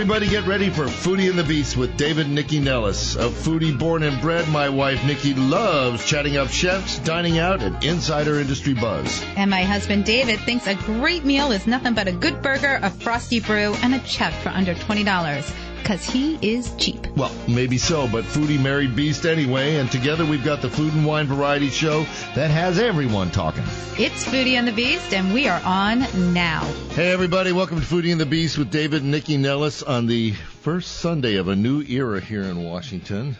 [0.00, 3.16] everybody, get ready for Foodie and the Beast with David Nycci Nellis.
[3.16, 7.84] A foodie born and bred, my wife Nycci loves chatting up chefs, dining out, and
[7.84, 9.22] insider industry buzz.
[9.36, 12.88] And my husband David thinks a great meal is nothing but a good burger, a
[12.88, 15.69] frosty brew, and a check for under $20.
[15.82, 17.06] Because he is cheap.
[17.16, 21.04] Well, maybe so, but foodie married beast anyway, and together we've got the food and
[21.04, 22.02] wine variety show
[22.34, 23.64] that has everyone talking.
[23.98, 26.00] It's Foodie and the Beast, and we are on
[26.32, 26.64] now.
[26.90, 30.32] Hey, everybody, welcome to Foodie and the Beast with David and Nycci Nellis on the
[30.32, 33.36] first Sunday of a new era here in Washington.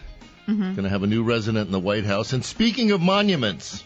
[0.47, 0.73] Mm-hmm.
[0.73, 2.33] Going to have a new resident in the White House.
[2.33, 3.83] And speaking of monuments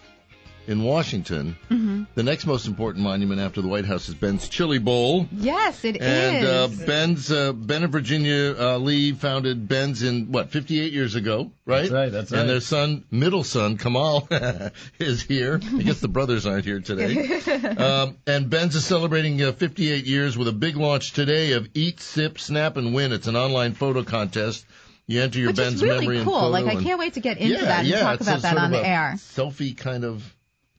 [0.68, 2.04] in Washington, Mm-hmm.
[2.16, 5.28] the next most important monument after the White House is Ben's Chili Bowl.
[5.32, 6.02] Yes, it is.
[6.02, 11.16] And uh, Ben's uh, Ben and Virginia uh, Lee founded Ben's in what 58 years
[11.16, 11.82] ago, right?
[11.82, 12.42] That's right, that's right.
[12.42, 14.28] And their son, middle son Kamal,
[15.00, 15.60] is here.
[15.64, 17.40] I guess the brothers aren't here today.
[17.78, 22.00] um, and Ben's is celebrating uh, 58 years with a big launch today of Eat,
[22.00, 23.12] Sip, Snap, and Win.
[23.12, 24.66] It's an online photo contest.
[25.08, 26.40] You enter your Which Ben's is really memory and cool.
[26.40, 26.50] photo.
[26.50, 28.58] Like, I can't wait to get into yeah, that and yeah, talk about a that
[28.58, 29.14] on the air.
[29.18, 30.24] Selfie kind of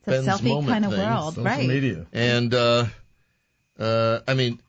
[0.06, 1.00] It's a selfie kind of thing.
[1.00, 1.66] world, Social right?
[1.66, 2.06] media.
[2.12, 2.86] And uh,
[3.78, 4.60] uh, I mean,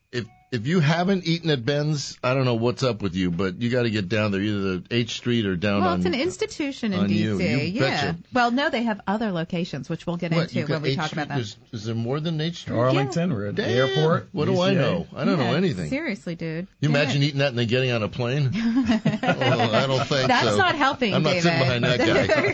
[0.51, 3.61] if if you haven't eaten at Ben's, I don't know what's up with you, but
[3.61, 5.99] you got to get down there, either the H Street or down Well, on.
[5.99, 7.23] it's an institution in D.C.
[7.23, 7.37] you.
[7.39, 7.79] You yeah.
[7.79, 8.17] betcha.
[8.33, 10.89] Well, no, they have other locations, which we'll get what, into you got when we
[10.89, 11.17] H talk Street?
[11.23, 11.35] about that.
[11.35, 12.75] There's- Is there more than H Street?
[12.75, 14.27] Arlington, we're at the airport.
[14.33, 15.07] What do I know?
[15.15, 15.89] I don't know anything.
[15.89, 16.67] Seriously, dude.
[16.81, 16.95] You Yeah.
[17.01, 18.51] imagine eating that and then getting on a plane?
[18.55, 20.57] oh, I don't think That's so.
[20.57, 21.43] not helping, I'm not David.
[21.43, 21.99] sitting behind that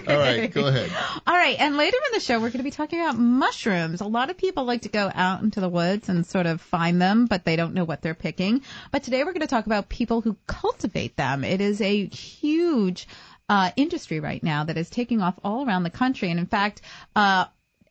[0.06, 0.14] guy.
[0.14, 0.92] All right, go ahead.
[1.26, 4.02] All right, and later in the show, we're going to be talking about mushrooms.
[4.02, 7.02] A lot of people like to go out into the woods and sort of find
[7.02, 8.62] them, but they don't know what they're picking.
[8.92, 11.44] But today, we're going to talk about people who cultivate them.
[11.44, 13.08] It is a huge
[13.50, 16.82] uh, industry right now that is taking off all around the country, and in fact.
[17.16, 17.46] Uh,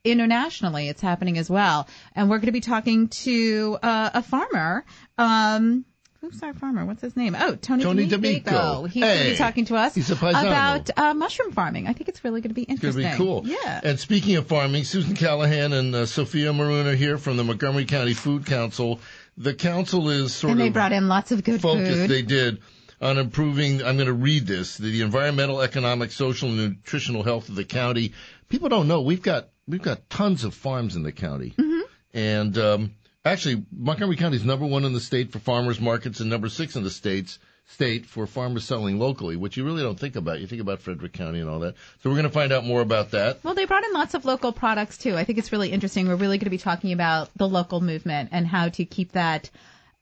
[0.05, 4.85] Internationally, it's happening as well, and we're going to be talking to uh, a farmer.
[5.17, 5.85] Um,
[6.21, 6.85] who's our farmer?
[6.85, 7.37] What's his name?
[7.39, 8.51] Oh, Tony, Tony D'Amico.
[8.51, 8.85] D'Amico.
[8.87, 10.41] He's going to be talking to us he's a paisano.
[10.41, 11.87] about uh, mushroom farming.
[11.87, 13.05] I think it's really going to be interesting.
[13.05, 13.59] It's going to be cool.
[13.65, 13.81] Yeah.
[13.85, 17.85] And speaking of farming, Susan Callahan and uh, Sophia Maroon are here from the Montgomery
[17.85, 18.99] County Food Council.
[19.37, 21.93] The council is sort and they brought in lots of good focused.
[22.03, 22.11] food.
[22.11, 22.59] They did
[23.01, 23.83] on improving.
[23.83, 28.13] I'm going to read this: the environmental, economic, social, and nutritional health of the county.
[28.49, 31.81] People don't know we've got we've got tons of farms in the county, Mm-hmm.
[32.13, 32.95] and um,
[33.25, 36.77] actually Montgomery County is number one in the state for farmers markets and number six
[36.77, 37.39] in the states
[37.73, 40.41] state for farmers selling locally, which you really don't think about.
[40.41, 41.75] You think about Frederick County and all that.
[42.03, 43.43] So we're going to find out more about that.
[43.43, 45.17] well, they brought in lots of local products too.
[45.17, 46.07] I think it's really interesting.
[46.09, 49.51] We're really going to be talking about the local movement and how to keep that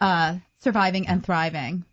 [0.00, 1.84] uh, surviving and thriving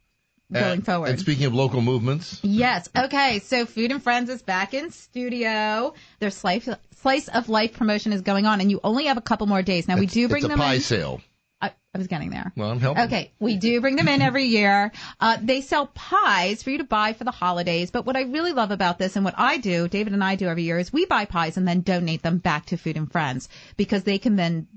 [0.52, 1.10] going And- forward.
[1.10, 2.90] And speaking of local movements, Yes.
[2.98, 3.40] Okay.
[3.40, 5.94] So Food and Friends is back in studio.
[6.20, 6.68] Their slice
[7.02, 9.88] slice of life promotion is going on, and you only have a couple more days.
[9.88, 10.82] Now we do bring it's a them pie in.
[10.82, 11.22] sale.
[11.62, 12.52] I, I was getting there.
[12.56, 13.04] Well, I'm helping.
[13.06, 14.92] Okay, we do bring them in every year.
[15.20, 17.90] Uh, they sell pies for you to buy for the holidays.
[17.92, 20.48] But what I really love about this and what I do, David and I do
[20.48, 23.50] every year, is we buy pies and then donate them back to Food and Friends
[23.76, 24.68] because they can then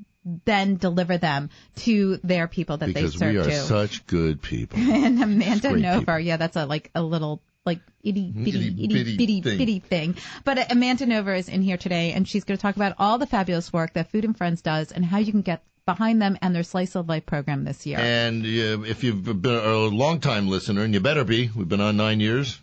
[0.45, 3.63] then deliver them to their people that Because they serve Because we are to.
[3.67, 4.79] such good people.
[4.81, 6.19] and Amanda Nova, people.
[6.21, 9.59] yeah, that's a like a little like itty bitty Itty itty bitty bitty thing.
[9.59, 10.17] bitty thing.
[10.45, 13.19] But uh, Amanda Nova is in here today, and she's going to talk about all
[13.19, 16.39] the fabulous work that Food and Friends does and how you can get behind them
[16.43, 17.99] and their Slice of Life program this year.
[17.99, 21.97] And uh, if you've been a long-time listener, and you better be, we've been on
[21.97, 22.59] nine years.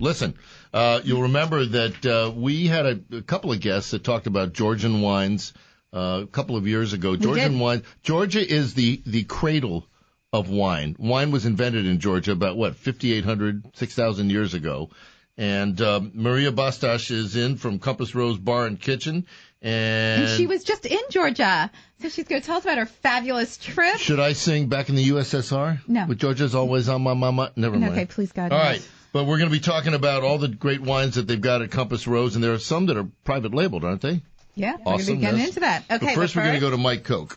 [0.00, 0.34] Listen,
[0.72, 4.52] uh, you'll remember that uh, we had a, a couple of guests that talked about
[4.52, 5.52] Georgian wines
[5.92, 7.14] uh, a couple of years ago.
[7.14, 7.84] Georgian wine.
[8.02, 9.86] Georgia is the the cradle
[10.32, 10.96] of wine.
[10.98, 14.90] Wine was invented in Georgia about what 5,800, 6,000 years ago.
[15.36, 19.26] And um, Maria Bastasch is in from Compass Rose Bar and Kitchen,
[19.60, 22.86] and, And she was just in Georgia, so she's going to tell us about her
[22.86, 23.96] fabulous trip.
[23.96, 25.80] Should I sing back in the USSR?
[25.88, 26.06] No.
[26.06, 27.50] With Georgia's always on my mama.
[27.56, 27.92] Never mind.
[27.92, 28.52] Okay, please, God.
[28.52, 28.64] All no.
[28.64, 28.88] right.
[29.12, 31.70] But we're going to be talking about all the great wines that they've got at
[31.70, 34.22] Compass Rose, and there are some that are private labeled, aren't they?
[34.54, 35.14] Yeah, we're going to Awesome.
[35.16, 35.48] be getting yes.
[35.48, 35.84] into that.
[35.90, 37.36] Okay, But first, we're going to go to Mike Koch.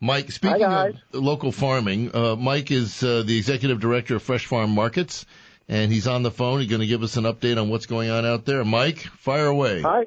[0.00, 0.94] Mike, speaking guys.
[1.12, 5.24] of local farming, uh, Mike is uh, the executive director of Fresh Farm Markets,
[5.68, 6.60] and he's on the phone.
[6.60, 8.64] He's going to give us an update on what's going on out there.
[8.64, 9.82] Mike, fire away.
[9.82, 10.04] Hi,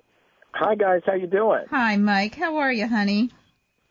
[0.52, 1.02] hi guys.
[1.06, 1.66] How you doing?
[1.70, 2.36] Hi, Mike.
[2.36, 3.32] How are you, honey?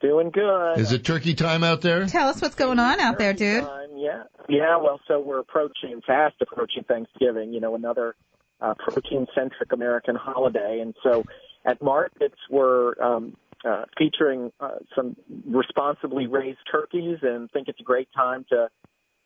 [0.00, 0.78] Doing good.
[0.78, 2.06] Is it turkey time out there?
[2.06, 3.64] Tell us what's going on out there, dude.
[3.64, 4.76] Time, yeah, yeah.
[4.76, 7.54] Well, so we're approaching, fast approaching Thanksgiving.
[7.54, 8.14] You know, another
[8.60, 11.24] uh, protein-centric American holiday, and so
[11.64, 15.16] at markets we're um, uh, featuring uh, some
[15.46, 18.68] responsibly raised turkeys, and think it's a great time to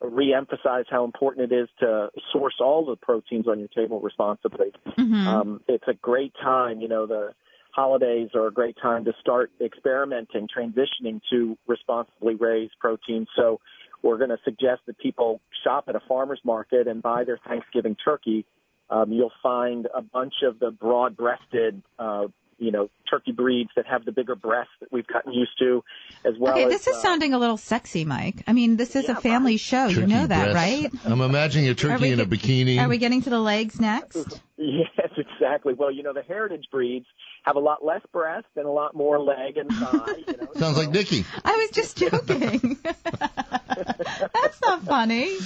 [0.01, 4.73] re-emphasize how important it is to source all the proteins on your table responsibly.
[4.97, 5.27] Mhm.
[5.27, 7.35] Um, it's a great time, you know, the
[7.73, 13.27] holidays are a great time to start experimenting, transitioning to responsibly raised protein.
[13.37, 13.61] So
[14.03, 17.97] we're going to suggest that people shop at a farmer's market and buy their Thanksgiving
[18.03, 18.45] turkey.
[18.89, 22.27] Um, you'll find a bunch of the broad-breasted, uh,
[22.61, 25.83] you know, turkey breeds that have the bigger breasts that we've gotten used to,
[26.25, 26.71] as well Okay, as.
[26.71, 28.43] this is uh, sounding a little sexy, Mike.
[28.47, 29.87] I mean, this is Yeah, a family show.
[29.87, 30.55] You know that, breast.
[30.55, 30.91] right?
[31.07, 32.79] I'm imagining a turkey we in a bikini.
[32.81, 34.41] Are we getting to the legs next?
[34.63, 35.73] Yes, exactly.
[35.73, 37.07] Well, you know, the heritage breeds
[37.45, 40.17] have a lot less breast and a lot more leg and thigh.
[40.29, 41.25] You know, Sounds like Nycci.
[41.47, 42.77] I was just joking.
[42.85, 45.37] That's not funny.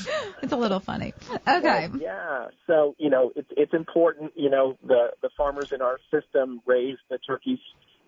[0.43, 1.13] It's a little funny.
[1.49, 1.89] Okay.
[2.01, 2.47] Yeah.
[2.67, 6.97] So, you know, it's it's important, you know, the the farmers in our system raise
[7.09, 7.59] the turkeys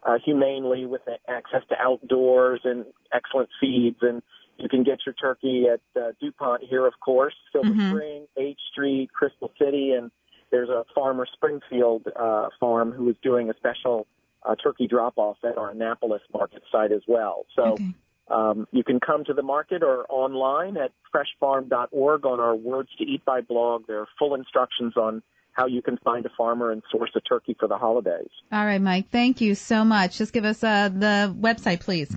[0.02, 4.22] uh, humanely with access to outdoors and excellent feeds and
[4.58, 7.90] you can get your turkey at uh, DuPont here, of course, Silver Mhm.
[7.90, 10.10] Spring, H Street, Crystal City, and
[10.56, 14.06] there's a farmer Springfield uh, farm who is doing a special
[14.42, 17.44] uh, turkey drop-off at our Annapolis market site as well.
[17.54, 17.92] So Okay.
[18.28, 23.04] um, you can come to the market or online at freshfarm.org on our Words to
[23.04, 23.86] Eat by blog.
[23.86, 25.22] There are full instructions on
[25.52, 28.30] how you can find a farmer and source a turkey for the holidays.
[28.50, 29.10] All right, Mike.
[29.10, 30.16] Thank you so much.
[30.16, 32.16] Just give us uh, the website, please.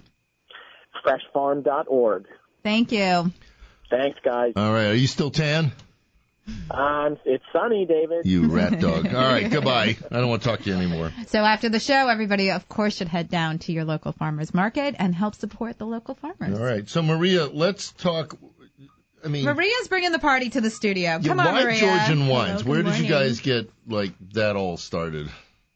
[1.05, 2.25] Freshfarm.org.
[2.63, 3.31] Thank you.
[3.89, 4.53] Thanks, guys.
[4.55, 4.87] All right.
[4.87, 5.71] Are you still tan?
[6.71, 8.25] Um, it's sunny, David.
[8.25, 9.07] You rat dog.
[9.07, 9.49] All right.
[9.49, 9.97] Goodbye.
[10.11, 11.11] I don't want to talk to you anymore.
[11.27, 14.95] So after the show, everybody, of course, should head down to your local farmers market
[14.99, 16.57] and help support the local farmers.
[16.59, 16.87] All right.
[16.87, 18.37] So Maria, let's talk.
[19.23, 21.01] I mean, Maria's bringing the party to the studio.
[21.03, 21.79] yeah, Come on, why Maria.
[21.79, 22.61] Georgian wines?
[22.61, 25.29] Hello, Where good did you guys get like that all started?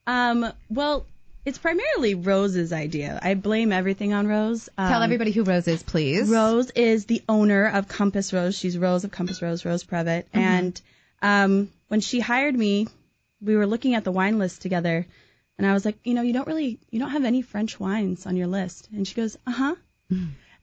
[0.07, 1.05] Um, well,
[1.45, 3.19] it's primarily Rose's idea.
[3.21, 4.69] I blame everything on Rose.
[4.77, 6.29] Um, Tell everybody who Rose is, please.
[6.29, 8.57] Rose is the owner of Compass Rose.
[8.57, 10.25] She's Rose of Compass Rose, Rose Previte.
[10.25, 10.39] Mm-hmm.
[10.39, 10.81] And
[11.21, 12.87] um, when she hired me,
[13.41, 15.05] we were looking at the wine list together,
[15.57, 18.25] and I was like, you know, you don't really, you don't have any French wines
[18.25, 18.89] on your list.
[18.91, 19.75] And she goes, uh huh.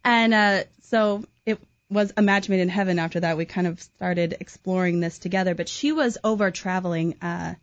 [0.04, 2.98] And uh, so it was a match made in heaven.
[2.98, 5.54] After that, we kind of started exploring this together.
[5.54, 7.54] But she was over traveling uh,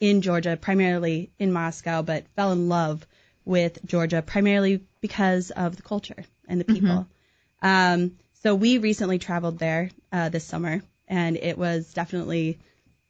[0.00, 3.06] in Georgia, primarily in Moscow, but fell in love
[3.44, 7.06] with Georgia primarily because of the culture and the people.
[7.62, 12.58] Um, so we recently traveled there uh, this summer, and it was definitely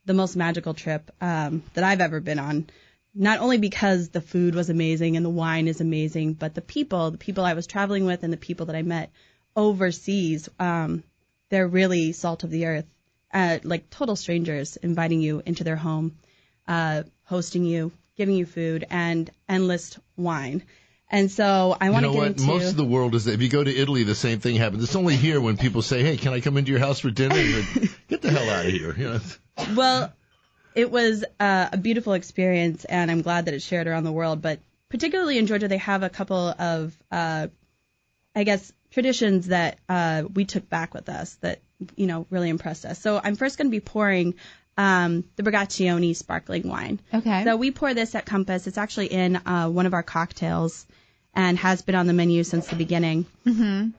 [0.04, 2.66] the most magical trip um, that I've ever been on.
[3.14, 7.10] Not only because the food was amazing and the wine is amazing, but the people,
[7.12, 9.10] the people I was traveling with, and the people that I met
[9.56, 11.04] overseas, um,
[11.48, 12.86] they're really salt of the earth,
[13.32, 16.16] uh, like total strangers, inviting you into their home,
[16.68, 20.62] uh, hosting you, giving you food, and endless wine.
[21.10, 22.26] And so I You want know to get what?
[22.28, 23.26] into Most of the world is.
[23.26, 24.82] That if you go to Italy, the same thing happens.
[24.82, 27.36] It's only here when people say, "Hey, can I come into your house for dinner?"
[27.36, 28.94] Like, Get the hell out of here.
[28.96, 29.20] You know.
[29.76, 30.12] well,
[30.74, 34.42] it was uh, a beautiful experience, and I'm glad that it's shared around the world.
[34.42, 37.48] But particularly in Georgia, they have a couple of, uh,
[38.34, 41.60] I guess, traditions that uh, we took back with us that
[41.96, 42.98] you know really impressed us.
[42.98, 44.34] So I'm first going to be pouring
[44.76, 47.00] um, the Bagrationi sparkling wine.
[47.12, 47.44] Okay.
[47.44, 48.66] So we pour this at Compass.
[48.66, 50.86] It's actually in uh, one of our cocktails
[51.34, 53.26] and has been on the menu since the beginning.
[53.46, 53.90] Mm-hmm.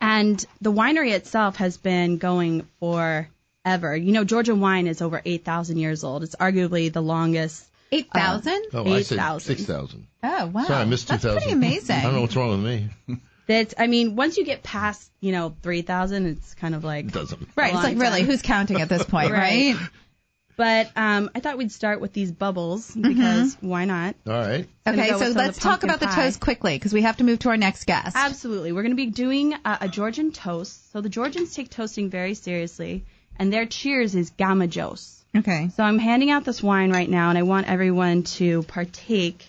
[0.00, 3.96] And the winery itself has been going forever.
[3.96, 6.22] You know, Georgian wine is over 8,000 years old.
[6.22, 7.66] It's arguably the longest.
[7.92, 8.66] 8,000?
[8.74, 9.56] Oh, I said 8,000.
[9.56, 10.06] six thousand.
[10.22, 10.64] oh, wow.
[10.64, 11.96] Sorry, I missed two That's pretty amazing.
[11.96, 12.60] I don't know what's wrong with
[13.08, 13.18] me.
[13.46, 17.12] That I mean, once you get past, you know, 3,000, it's kind of like It
[17.12, 17.46] doesn't.
[17.54, 17.66] Right.
[17.66, 19.76] It's long like, really, who's counting at this point, Right.
[20.56, 20.88] Right?
[20.94, 24.14] But um, I thought we'd start with these bubbles because why not?
[24.26, 24.66] All right.
[24.86, 26.24] Okay, so with some of let's talk pumpkin about the pie.
[26.26, 28.16] toast quickly because we have to move to our next guest.
[28.16, 28.72] Absolutely.
[28.72, 30.92] We're going to be doing uh, a Georgian toast.
[30.92, 33.04] So the Georgians take toasting very seriously,
[33.38, 35.20] and their cheers is gaumarjos.
[35.36, 35.70] Okay.
[35.76, 39.44] So I'm handing out this wine right now, and I want everyone to partake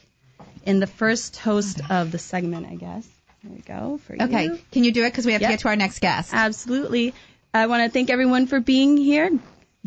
[0.65, 3.07] in the first toast of the segment, I guess.
[3.43, 3.99] There we go.
[4.07, 4.45] For Okay.
[4.45, 4.59] you.
[4.71, 6.31] Can you do it because we have to get to our next guest?
[6.33, 7.13] Absolutely.
[7.53, 9.29] I want to thank everyone for being here.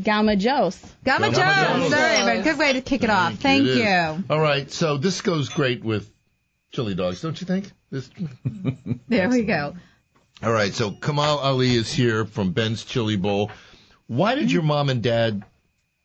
[0.01, 0.81] Gaumarjos.
[1.05, 1.91] Gamma Gamma Jones.
[1.91, 1.93] Jones.
[1.95, 3.35] All right, but good way to kick it off.
[3.35, 3.77] Thank It is.
[3.79, 4.25] you.
[4.31, 4.71] All right.
[4.71, 6.09] So this goes great with
[6.71, 7.71] chili dogs, don't you think?
[7.91, 8.09] This.
[9.09, 9.75] There we go.
[10.43, 10.73] All right.
[10.73, 13.51] So Kamal Ali is here from Ben's Chili Bowl.
[14.07, 15.43] Why did your mom and dad?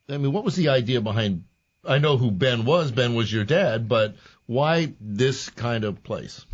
[0.09, 1.43] I mean, what was the idea behind?
[1.85, 2.91] I know who Ben was.
[2.91, 6.45] Ben was your dad, but why this kind of place?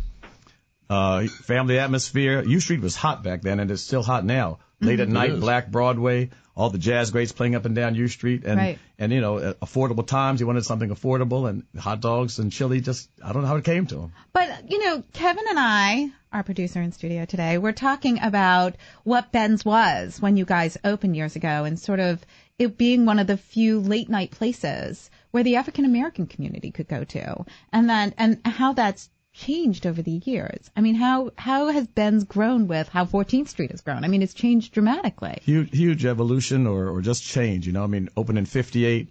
[0.90, 2.42] uh, family atmosphere.
[2.42, 4.58] U Street was hot back then, and it's still hot now.
[4.80, 5.40] Late at night, is.
[5.40, 8.78] Black Broadway, all the jazz greats playing up and down U Street, and Right.
[8.98, 10.40] and you know, uh, affordable times.
[10.40, 12.80] He wanted something affordable, and hot dogs and chili.
[12.80, 14.12] Just I don't know how it came to him.
[14.32, 19.32] But, you know, Kevin and I, our producer in studio today, we're talking about what
[19.32, 22.24] Ben's was when you guys opened years ago and sort of
[22.58, 26.88] it being one of the few late night places where the African American community could
[26.88, 27.44] go to.
[27.72, 30.70] And then, and how that's changed over the years?
[30.76, 34.04] I mean, how how has Ben's grown with how 14th Street has grown?
[34.04, 35.38] I mean, it's changed dramatically.
[35.42, 37.66] Huge, huge evolution or, or just change.
[37.66, 39.08] You know, I mean, opened in 58,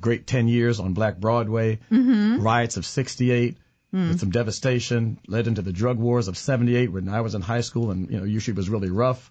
[0.00, 2.40] great 10 years on Black Broadway, Mm-hmm.
[2.42, 3.56] riots of 68,
[3.94, 4.08] Mm.
[4.08, 7.60] with some devastation, led into the drug wars of 78 when I was in high
[7.60, 9.30] school and, you know, U Street was really rough.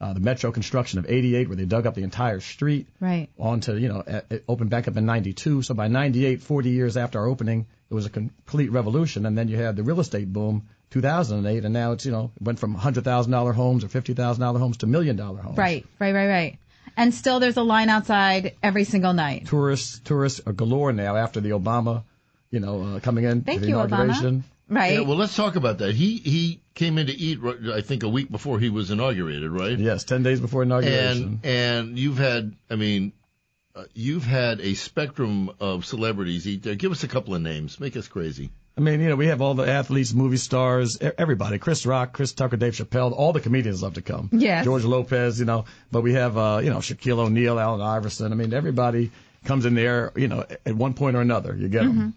[0.00, 2.86] Uh, the metro construction of 88 where they dug up the entire street.
[3.00, 3.28] Right.
[3.38, 5.60] On to, you know, it opened back up in 92.
[5.60, 9.26] So by 98, 40 years after our opening, it was a complete revolution.
[9.26, 12.42] And then you had the real estate boom, 2008, and now it's, you know, it
[12.42, 15.58] went from $100,000 homes or $50,000 homes to million dollar homes.
[15.58, 16.58] Right, right, right, right.
[16.96, 19.46] And still there's a line outside every single night.
[19.46, 22.04] tourists tourists are galore now after the Obama,
[22.50, 24.44] you know, uh, coming in Thank the you, inauguration.
[24.70, 24.94] Right?
[24.94, 25.94] Yeah, well, let's talk about that.
[25.94, 27.40] He he came in to eat,
[27.74, 29.76] I think, a week before he was inaugurated, right?
[29.76, 31.40] Yes, ten days before inauguration.
[31.42, 33.12] And and you've had, I mean,
[33.74, 36.76] uh, you've had a spectrum of celebrities eat there.
[36.76, 37.80] Give us a couple of names.
[37.80, 38.50] Make us crazy.
[38.78, 41.58] I mean, you know, we have all the athletes, movie stars, e- everybody.
[41.58, 44.30] Chris Rock, Chris Tucker, Dave Chappelle, all the comedians love to come.
[44.32, 44.64] Yes.
[44.64, 48.32] George Lopez, you know, but we have, uh, you know, Shaquille O'Neal, Allen Iverson.
[48.32, 49.10] I mean, everybody
[49.44, 51.54] comes in there, you know, at one point or another.
[51.56, 52.14] You get them.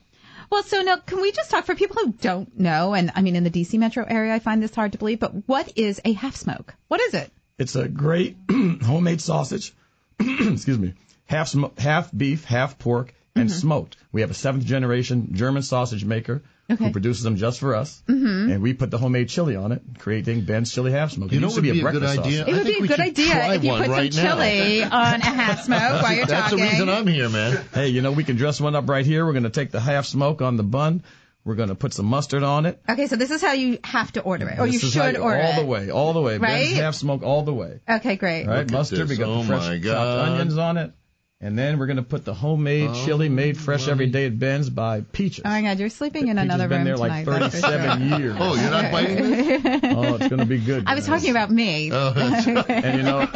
[0.53, 2.93] Well, so now can we just talk for people who don't know?
[2.93, 5.19] And I mean, in the DC metro area, I find this hard to believe.
[5.19, 6.75] But what is a half smoke?
[6.89, 7.31] What is it?
[7.57, 9.73] It's a great homemade sausage.
[10.19, 10.93] excuse me.
[11.25, 13.57] Half sm- half beef, half pork, and Mm-hmm.
[13.57, 13.97] smoked.
[14.11, 16.85] We have a seventh generation German sausage maker Okay.
[16.85, 18.51] who produces them just for us, mm-hmm.
[18.51, 21.31] and we put the homemade chili on it, creating Ben's Chili Half Smoke.
[21.31, 22.39] You it know used what to would be be a a good breakfast idea?
[22.39, 22.47] sausage.
[22.47, 24.35] It I would think be a good idea if you put right some now.
[24.35, 26.57] chili on a half smoke while you're That's talking.
[26.59, 27.65] the reason I'm here, man.
[27.73, 29.25] Hey, you know we can dress one up right here.
[29.25, 31.03] We're going to take the half smoke on the bun.
[31.45, 32.79] We're going to put some mustard on it.
[32.87, 35.07] Okay, so this is how you have to order it, or This you is how
[35.07, 35.59] should order all it.
[35.59, 36.37] the way, all the way.
[36.37, 36.67] Right?
[36.67, 37.81] Ben's half smoke all the way.
[37.89, 38.43] Okay, great.
[38.45, 39.09] All right, Look mustard.
[39.09, 40.93] We got Oh the fresh my chopped onions on it,
[41.43, 43.91] and then we're going to put the homemade Oh, chili made fresh my.
[43.91, 45.43] every day at Ben's by Peaches.
[45.45, 47.25] Oh my God, you're sleeping in Peaches another been room there tonight.
[47.27, 47.79] like that's for sure.
[47.79, 48.37] 37 years.
[48.39, 49.81] Oh, you're not biting this?
[49.95, 50.85] Oh, it's going to be good.
[50.87, 51.19] I was guys.
[51.19, 51.91] talking about me.
[51.91, 52.69] Oh, right.
[52.69, 53.27] And you know,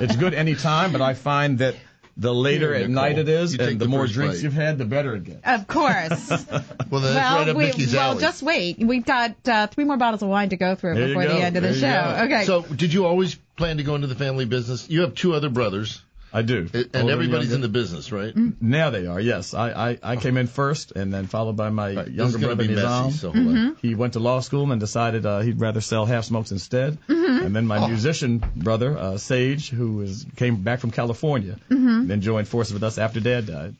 [0.00, 1.74] it's good any time, but I find that
[2.16, 4.44] the later Here, at Nicole, night it is, and the, the more drinks bite.
[4.44, 5.40] you've had, the better it gets.
[5.44, 6.30] Of course.
[6.90, 8.20] Well, that's well, right up we, Mickey's well, alley.
[8.20, 8.78] just wait.
[8.78, 11.28] We've got uh, three more bottles of wine to go through There before go.
[11.34, 12.16] the end of the There you show.
[12.18, 12.24] go.
[12.34, 12.44] Okay.
[12.44, 14.88] So, did you always plan to go into the family business?
[14.88, 16.02] You have two other brothers,
[16.34, 16.68] I do.
[16.74, 17.54] and Older everybody's younger.
[17.54, 18.34] in the business, right?
[18.60, 19.54] Now they are, yes.
[19.54, 22.44] I, I, I came in first, and then followed by my Right, this younger is
[22.44, 23.12] brother be messy, Nizam.
[23.12, 23.76] so hold on.
[23.80, 26.98] He went to law school and decided uh, he'd rather sell half smokes instead.
[27.08, 27.46] Mm-hmm.
[27.46, 27.86] And then my Oh.
[27.88, 32.08] musician brother, uh, Sage, who is, came back from California, Mm-hmm.
[32.08, 33.74] then joined forces with us after Dad died.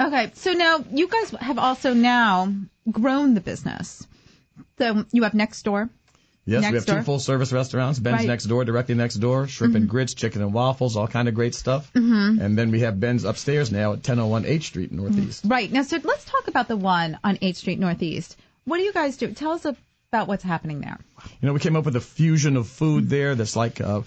[0.00, 2.52] Okay, so now you guys have also now
[2.90, 4.06] grown the business.
[4.78, 5.90] So you have next door.
[6.46, 6.96] Yes, Next we have door.
[6.96, 7.98] two full service restaurants.
[7.98, 8.20] Ben's Right.
[8.22, 8.28] Mm-hmm.
[8.28, 9.46] next door, directly next door.
[9.46, 11.92] Shrimp and grits, chicken and waffles, all kind of great stuff.
[11.92, 12.40] Mm-hmm.
[12.40, 15.44] And then we have Ben's upstairs now at 1001 H Street Northeast.
[15.46, 18.36] Right now, so let's talk about the one on 8th Street Northeast.
[18.64, 19.32] What do you guys do?
[19.32, 20.98] Tell us about what's happening there.
[21.40, 24.00] You know, we came up with a fusion of food there that's like uh,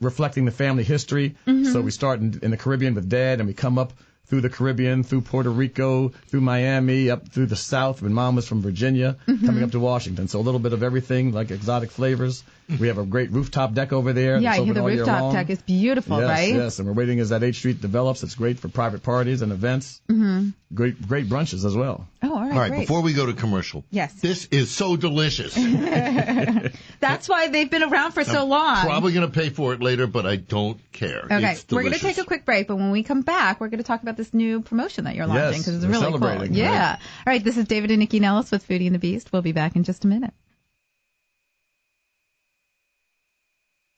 [0.00, 1.36] reflecting the family history.
[1.46, 3.92] So we start in, in the Caribbean with Dad, and we come up
[4.26, 8.46] through the Caribbean, through Puerto Rico, through Miami, up through the South when Mom was
[8.46, 9.46] from Virginia, mm-hmm.
[9.46, 10.28] coming up to Washington.
[10.28, 12.42] So a little bit of everything, like exotic flavors.
[12.80, 14.38] We have a great rooftop deck over there.
[14.38, 16.54] Yeah, that's I hear the rooftop deck is beautiful, yes, right?
[16.54, 18.22] Yes, and we're waiting as that H Street develops.
[18.22, 20.00] It's great for private parties and events.
[20.08, 20.50] Mm-hmm.
[20.74, 22.08] Great, great brunches as well.
[22.24, 22.80] Oh, all right, All right, great.
[22.80, 23.84] before we go to commercial.
[23.90, 24.14] Yes.
[24.14, 25.54] This is so delicious.
[27.00, 28.84] That's why they've been around for so long.
[28.84, 31.24] Probably going to pay for it later, but I don't care.
[31.24, 33.68] Okay, It's we're going to take a quick break, but when we come back, we're
[33.68, 36.46] going to talk about this new promotion that you're launching Yes, because it's really cool.
[36.46, 36.70] Yeah.
[36.70, 36.98] right.
[37.26, 39.32] All right, this is David and Nycci Nellis with Foodie and the Beast.
[39.32, 40.34] We'll be back in just a minute.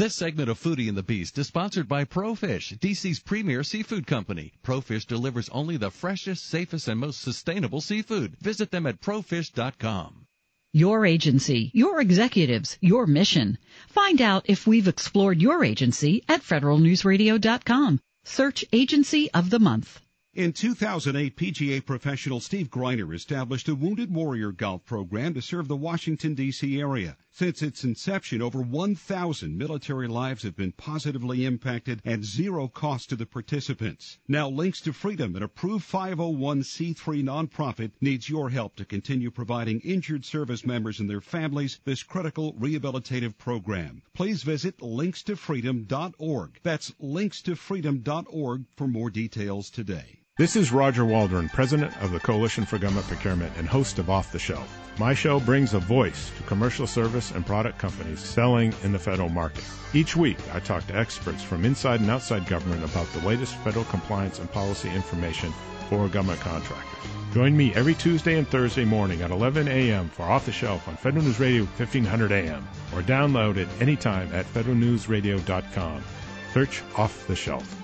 [0.00, 4.54] This segment of Foodie and the Beast is sponsored by ProFish, DC's premier seafood company.
[4.64, 8.34] ProFish delivers only the freshest, safest, and most sustainable seafood.
[8.40, 10.26] Visit them at profish.com.
[10.72, 13.58] Your agency, your executives, your mission.
[13.88, 18.00] Find out if we've explored your agency at federalnewsradio.com.
[18.24, 20.00] Search Agency of the Month.
[20.32, 25.76] In 2008, PGA professional Steve Greiner established a Wounded Warrior Golf program to serve the
[25.76, 26.80] Washington, D.C.
[26.80, 27.16] area.
[27.32, 33.16] Since its inception, over 1,000 military lives have been positively impacted at zero cost to
[33.16, 34.18] the participants.
[34.26, 40.24] Now, Links to Freedom, an approved 501c3 nonprofit, needs your help to continue providing injured
[40.24, 44.02] service members and their families this critical rehabilitative program.
[44.12, 46.58] Please visit linkstofreedom.org.
[46.64, 50.20] That's linkstofreedom.org for more details today.
[50.40, 54.32] This is Roger Waldron, President of the Coalition for Government Procurement and host of Off
[54.32, 54.74] the Shelf.
[54.98, 59.28] My show brings a voice to commercial service and product companies selling in the federal
[59.28, 59.62] market.
[59.92, 63.84] Each week, I talk to experts from inside and outside government about the latest federal
[63.84, 65.52] compliance and policy information
[65.90, 67.10] for government contractors.
[67.34, 70.08] Join me every Tuesday and Thursday morning at 11 a.m.
[70.08, 72.66] for Off the Shelf on Federal News Radio 1500 a.m.
[72.94, 76.02] or download it anytime at federalnewsradio.com.
[76.54, 77.79] Search Off the Shelf.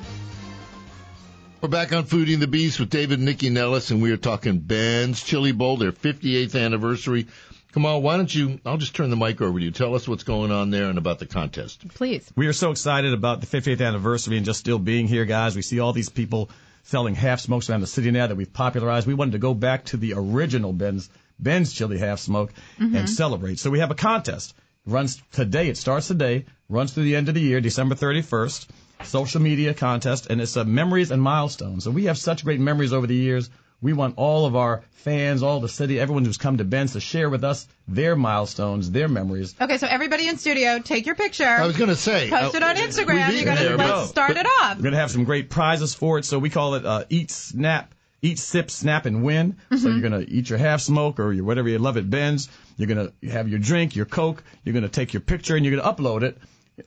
[1.62, 4.18] We're back on Foodie and the Beast with David and Nycci Nellis, and we are
[4.18, 7.28] talking Ben's Chili Bowl, their 58th anniversary.
[7.72, 8.60] Kamal, why don't you?
[8.66, 9.70] I'll just turn the mic over to you.
[9.70, 11.88] Tell us what's going on there and about the contest.
[11.88, 12.30] Please.
[12.36, 15.56] We are so excited about the 58th anniversary and just still being here, guys.
[15.56, 16.50] We see all these people
[16.82, 19.06] selling half smokes around the city now that we've popularized.
[19.06, 21.08] We wanted to go back to the original Ben's
[21.38, 23.06] Ben's Chili Half Smoke and mm-hmm.
[23.06, 23.58] celebrate.
[23.60, 24.54] So we have a contest.
[24.84, 25.68] Runs today.
[25.70, 26.44] It starts today.
[26.68, 28.66] Runs through the end of the year, December 31st.
[29.04, 31.84] Social media contest, and it's a memories and milestones.
[31.84, 33.50] So we have such great memories over the years.
[33.82, 37.00] We want all of our fans, all the city, everyone who's come to Ben's to
[37.00, 39.54] share with us their milestones, their memories.
[39.60, 41.44] Okay, so everybody in studio, take your picture.
[41.44, 43.26] I was going to say, Post it uh, on Instagram.
[43.32, 44.06] You did- gotta let's go.
[44.06, 44.78] start it off.
[44.78, 46.24] We're gonna have some great prizes for it.
[46.24, 49.56] So we call it uh, Eat Snap, Eat Sip Snap and Win.
[49.76, 52.48] So you're gonna eat your half smoke or your whatever you love at Ben's.
[52.78, 54.42] You're gonna have your drink, your Coke.
[54.64, 56.38] You're gonna take your picture and you're gonna upload it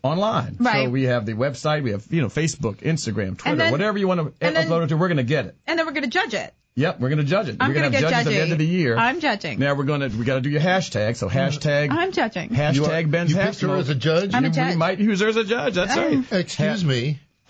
[0.03, 0.55] online.
[0.60, 0.86] Right.
[0.86, 1.84] So we have the website.
[1.84, 4.84] We have you know Facebook, Instagram, Twitter, then- whatever you want to and then- upload
[4.84, 4.98] it to.
[4.98, 5.55] We're gonna get it.
[5.67, 6.53] And then we're gonna judge it.
[6.75, 7.58] Yep, we're gonna judge it.
[7.60, 8.96] I'm we're gonna, gonna get judges at the end of the year.
[8.96, 9.60] I'm judging.
[9.60, 11.17] now we're gonna we gotta do your hashtag.
[11.17, 12.50] So hashtag I'm judging.
[12.50, 14.34] hashtag You are- Ben's you picked her as a judge?
[14.34, 14.72] I'm a judge.
[14.72, 15.74] We might use her as a judge.
[15.75, 16.24] That's right.
[16.31, 17.19] Excuse me.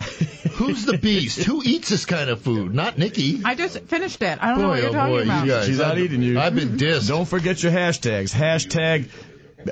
[0.52, 1.44] Who's the beast?
[1.44, 2.74] Who eats this kind of food?
[2.74, 3.42] Not Nycci.
[3.44, 4.38] I just finished it.
[4.42, 5.44] I don't know Boy, what you're oh talking boy, about.
[5.46, 5.66] you guys.
[5.66, 6.40] She's out I've- eating you.
[6.40, 7.08] I've been dissed.
[7.08, 8.34] Don't forget your hashtags.
[8.34, 9.08] Hashtag,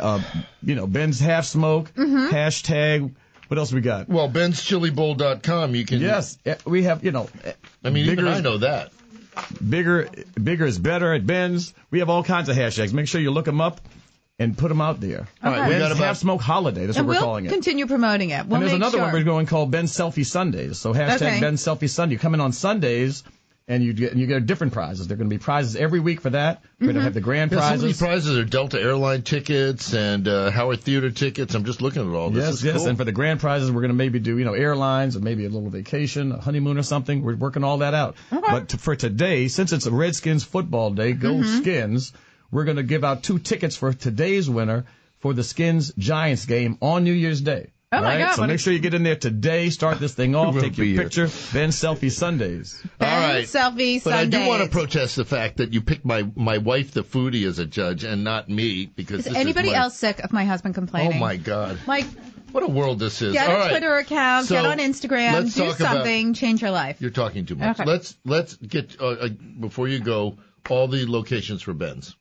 [0.01, 0.23] uh,
[0.63, 1.93] you know, Ben's half smoke.
[1.95, 2.35] Mm-hmm.
[2.35, 3.15] Hashtag.
[3.49, 4.09] What else we got?
[4.09, 5.75] Well, benschilibowl.com.
[5.75, 6.01] You can.
[6.01, 7.05] Yes, eh, we have.
[7.05, 7.53] You know, eh,
[7.85, 8.93] I mean, bigger even I know that.
[9.67, 10.09] bigger,
[10.43, 11.73] bigger is better at Ben's.
[11.91, 12.93] We have all kinds of hashtags.
[12.93, 13.81] Make sure you look them up
[14.39, 15.27] and put them out there.
[15.43, 16.87] All right, we got about- half smoke holiday.
[16.87, 17.53] That's and what we're we'll calling it.
[17.53, 18.47] continue promoting it.
[18.47, 19.05] We'll and there's make another sure.
[19.07, 20.79] one we're going called Ben Selfie Sundays.
[20.79, 21.41] So hashtag Okay.
[21.41, 22.15] Ben Selfie Sunday.
[22.15, 23.25] You come in on Sundays.
[23.71, 25.07] And you get and you get different prizes.
[25.09, 26.63] There are going to be prizes every week for that.
[26.81, 28.25] We're going to have the grand Yeah, some of these prizes.
[28.25, 31.55] prizes are Delta Airline tickets and uh, Howard Theater tickets.
[31.55, 32.45] I'm just looking at all this.
[32.45, 32.77] Yes, It's yes.
[32.79, 32.89] cool.
[32.89, 35.45] And for the grand prizes, we're going to maybe do, you know, airlines or maybe
[35.45, 37.23] a little vacation, a honeymoon or something.
[37.23, 38.17] We're working all that out.
[38.33, 38.41] Okay.
[38.51, 41.59] But to, for today, since it's a Redskins football day, go Mm-hmm.
[41.59, 42.15] Skins,
[42.51, 44.87] we're going to give out two tickets for today's winner
[45.19, 47.73] for the Skins Giants game on New Year's Day.
[47.91, 48.19] Oh, my Right?
[48.19, 49.71] God, So what a- make sure you get in there today.
[49.71, 50.55] Start this thing off.
[50.61, 51.05] Take your be here.
[51.05, 51.27] picture.
[51.53, 52.83] Then selfie Sundays.
[52.99, 53.45] Ben all right.
[53.47, 54.05] Selfie Sundays.
[54.05, 57.03] But I do want to protest the fact that you picked my my wife, the
[57.03, 60.19] foodie, as a judge, and not me because Is this anybody is my, else sick
[60.21, 61.17] of my husband complaining?
[61.17, 61.79] Oh my God!
[61.87, 62.05] Like,
[62.53, 63.33] What a world this is.
[63.33, 63.71] get All a right.
[63.71, 67.01] Twitter account, So, get on Instagram, let's do talk about- something, change your life.
[67.01, 67.81] You're talking too much.
[67.81, 67.89] Okay.
[67.89, 69.29] Let's let's get uh, uh,
[69.61, 70.37] before you go
[70.69, 72.15] all the locations for Ben's.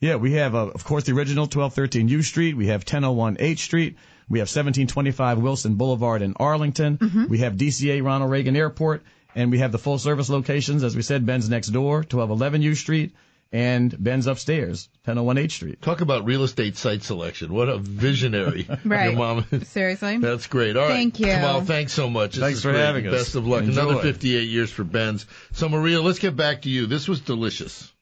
[0.00, 2.58] Yeah, we have, uh, of course, the original 1213 U Street.
[2.58, 3.96] We have 1001 H Street.
[4.28, 6.98] We have 1725 Wilson Boulevard in Arlington.
[6.98, 7.26] Mm-hmm.
[7.28, 9.02] We have DCA Ronald Reagan Airport.
[9.36, 12.76] And we have the full service locations, as we said, Ben's next door, 1211 U
[12.76, 13.16] Street,
[13.50, 15.82] and Ben's upstairs, 1001 H Street.
[15.82, 17.52] Talk about real estate site selection.
[17.52, 19.06] What a visionary Right.
[19.10, 19.44] your mom.
[19.64, 20.18] Seriously?
[20.18, 20.76] That's great.
[20.76, 20.92] All right.
[20.92, 21.26] Thank you.
[21.26, 22.34] Kamal, thanks so much.
[22.34, 22.80] This Thanks is for great.
[22.84, 23.12] having us.
[23.12, 23.64] Best of luck.
[23.64, 23.82] Enjoy.
[23.82, 25.26] Another 58 years for Ben's.
[25.50, 26.86] So, Maria, let's get back to you.
[26.86, 27.92] This was delicious.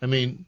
[0.00, 0.46] I mean,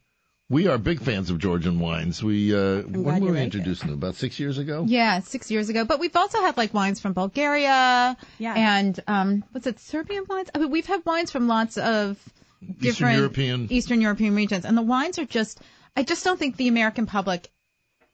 [0.51, 2.23] we are big fans of Georgian wines.
[2.23, 3.99] We uh, when were we like introducing them?
[3.99, 4.85] About six years ago.
[4.87, 5.85] Yeah, six years ago.
[5.85, 8.17] But we've also had like wines from Bulgaria.
[8.39, 8.55] Yeah.
[8.57, 9.79] And um, what's it?
[9.79, 10.51] Serbian wines.
[10.55, 12.19] I mean, we've had wines from lots of
[12.79, 13.69] different European.
[13.71, 15.61] Eastern European regions, and the wines are just.
[15.97, 17.51] I just don't think the American public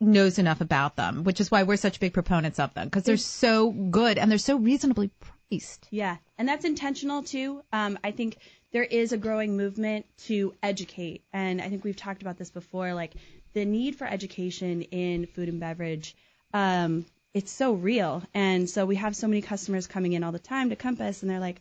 [0.01, 3.17] knows enough about them, which is why we're such big proponents of them because they're
[3.17, 5.89] so good and they're so reasonably priced.
[5.91, 7.63] Yeah, and that's intentional too.
[7.73, 8.37] Um, I think
[8.77, 12.93] there is a growing movement to educate, and I think we've talked about this before.
[12.93, 13.15] Like
[13.55, 16.15] the need for education in food and beverage,
[16.53, 20.39] um, it's so real, and so we have so many customers coming in all the
[20.39, 21.59] time to Compass, and they're like,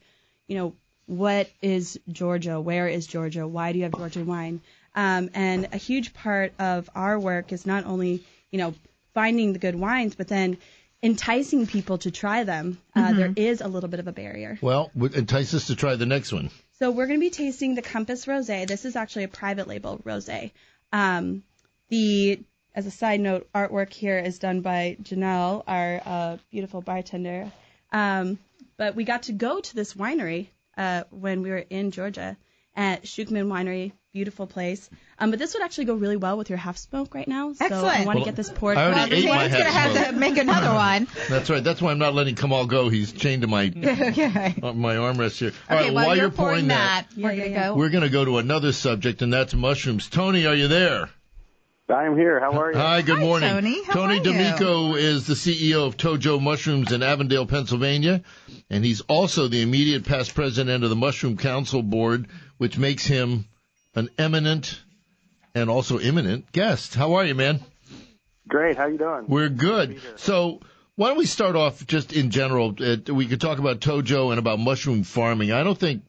[0.48, 0.74] you know,
[1.06, 2.60] what is Georgia?
[2.60, 3.48] Where is Georgia?
[3.48, 4.60] Why do you have Georgian wine?
[4.94, 8.74] Um, and a huge part of our work is not only, you know,
[9.14, 10.58] finding the good wines, but then
[11.06, 12.80] enticing people to try them.
[12.96, 14.58] Uh, There is a little bit of a barrier.
[14.60, 16.50] Well, entice us to try the next one.
[16.80, 18.68] So we're going to be tasting the Compass Rosé.
[18.68, 20.52] This is actually a private label rosé.
[20.92, 21.44] Um,
[21.90, 22.40] the
[22.74, 27.52] as a side note, artwork here is done by Janelle, our uh, beautiful bartender.
[27.94, 28.38] Um,
[28.76, 32.36] but we got to go to this winery uh, when we were in Georgia
[32.76, 33.92] at Schuchmann Winery.
[34.14, 34.90] Beautiful place.
[35.20, 37.52] Um, but this would actually go really well with your half smoke right now.
[37.52, 38.06] So I Excellent.
[38.06, 38.78] want to Well, get this poured.
[38.78, 40.06] I already ate my half gonna have smoke.
[40.08, 41.08] to make another one.
[41.30, 41.62] That's right.
[41.62, 42.88] That's why I'm not letting Kamal go.
[42.88, 44.56] He's chained to my okay.
[44.64, 45.52] uh, my armrest here.
[45.70, 47.68] All Okay, right, while, while you're you're pouring that, we're Yeah, gonna yeah, yeah.
[47.70, 47.76] go.
[47.76, 50.08] we're going to go to another subject, and that's mushrooms.
[50.10, 51.10] Tony, are you there?
[51.88, 52.40] I am here.
[52.40, 52.78] How are you?
[52.80, 53.50] Hi, good Hi, morning.
[53.50, 53.84] Tony.
[53.84, 54.24] How Tony are you?
[54.24, 58.24] D'Amico is the CEO of Tojo Mushrooms in Avondale, Pennsylvania,
[58.72, 63.46] and he's also the immediate past president of the Mushroom Council Board, which makes him
[63.96, 64.82] an eminent
[65.54, 66.96] and also imminent guest.
[66.96, 67.62] How are you, man?
[68.48, 68.78] Great.
[68.78, 69.26] How you doing?
[69.28, 70.00] We're good.
[70.18, 70.60] So
[70.96, 72.76] why don't we start off just in general?
[72.80, 75.52] Uh, we could talk about Tojo and about mushroom farming.
[75.52, 76.04] I don't think,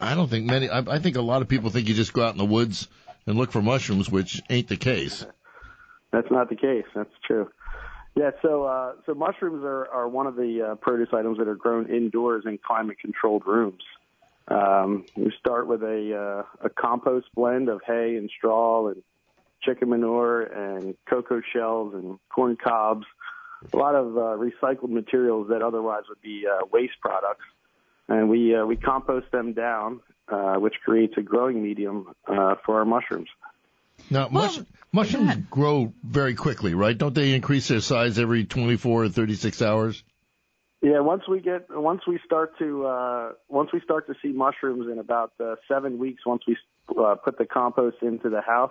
[0.00, 0.68] I don't think many.
[0.68, 2.88] I, I think a lot of people think you just go out in the woods
[3.26, 5.26] and look for mushrooms, which ain't the case.
[6.12, 6.86] That's not the case.
[6.94, 7.50] That's true.
[8.16, 8.30] Yeah.
[8.42, 11.88] So, uh, so mushrooms are, are one of the uh, produce items that are grown
[11.90, 13.82] indoors in climate-controlled rooms.
[14.48, 19.02] Um, we start with a uh, a compost blend of hay and straw and
[19.62, 23.06] chicken manure and cocoa shells and corn cobs,
[23.72, 27.44] a lot of uh, recycled materials that otherwise would be uh, waste products,
[28.08, 32.78] and we uh, we compost them down, uh, which creates a growing medium uh, for
[32.78, 33.28] our mushrooms.
[34.10, 34.60] Now, Well, mush,
[34.92, 36.96] mushrooms grow very quickly, right?
[36.96, 40.04] Don't they increase their size every 24 or 36 hours?
[40.80, 44.86] Yeah, once we get once we start to uh, once we start to see mushrooms
[44.90, 46.56] in about uh, seven weeks, once we
[46.96, 48.70] uh, put the compost into the house,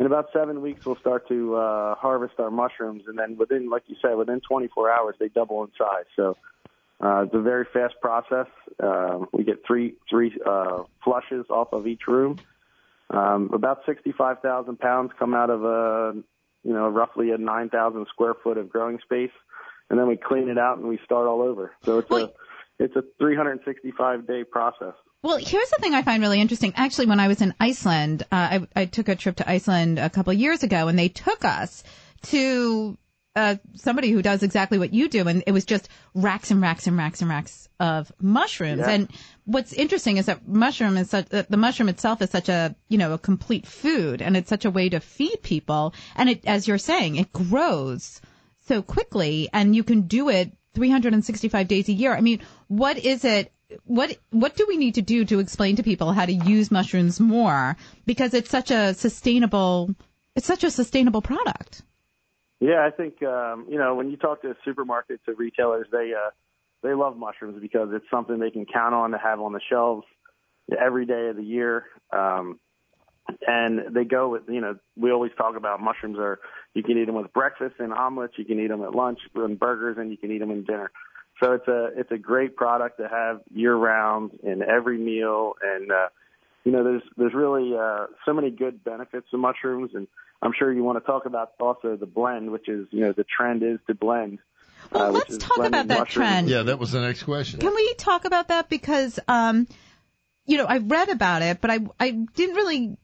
[0.00, 3.82] in about seven weeks we'll start to uh, harvest our mushrooms, and then within, like
[3.86, 6.06] you said, within 24 hours they double in size.
[6.16, 6.38] So
[7.02, 8.46] uh, it's a very fast process.
[8.82, 12.40] Uh, we get three three uh, flushes off of each room.
[13.10, 16.14] Um, about 65,000 pounds come out of a
[16.64, 19.30] you know roughly a 9,000 square foot of growing space
[19.90, 21.72] and then we clean it out and we start all over.
[21.84, 22.32] So it's Well- a
[22.78, 24.92] it's a 365 day process.
[25.22, 26.74] Well, here's the thing I find really interesting.
[26.76, 30.10] Actually, when I was in Iceland, uh, I, I took a trip to Iceland a
[30.10, 31.82] couple of years ago, and they took us
[32.24, 32.98] to
[33.34, 36.86] uh, somebody who does exactly what you do, and it was just racks and racks
[36.86, 38.80] and racks and racks of mushrooms.
[38.80, 38.90] Yeah.
[38.90, 39.10] And
[39.46, 42.98] what's interesting is that mushroom is such that the mushroom itself is such a you
[42.98, 45.92] know a complete food, and it's such a way to feed people.
[46.14, 48.20] And it, as you're saying, it grows
[48.66, 52.14] so quickly, and you can do it 365 days a year.
[52.14, 53.52] I mean, what is it?
[53.84, 57.18] What what do we need to do to explain to people how to use mushrooms
[57.18, 57.76] more?
[58.04, 59.94] Because it's such a sustainable,
[60.36, 61.82] it's such a sustainable product.
[62.60, 66.30] Yeah, I think um, you know when you talk to supermarkets or retailers, they uh,
[66.82, 70.06] they love mushrooms because it's something they can count on to have on the shelves
[70.80, 71.84] every day of the year.
[72.12, 72.60] Um,
[73.46, 76.38] and they go with you know we always talk about mushrooms are
[76.74, 79.58] you can eat them with breakfast and omelets, you can eat them at lunch and
[79.58, 80.90] burgers, and you can eat them in dinner.
[81.42, 85.90] So it's a it's a great product to have year round in every meal, and
[85.90, 86.08] uh,
[86.64, 90.06] you know there's there's really uh, so many good benefits of mushrooms, and
[90.42, 93.24] I'm sure you want to talk about also the blend, which is you know the
[93.24, 94.38] trend is to blend.
[94.90, 96.48] Well, uh, let's talk about that mushrooms trend.
[96.48, 97.60] Yeah, that was the next question.
[97.60, 98.68] Can we talk about that?
[98.68, 99.66] Because, um,
[100.44, 102.96] you know, I read about it, but I, I didn't really,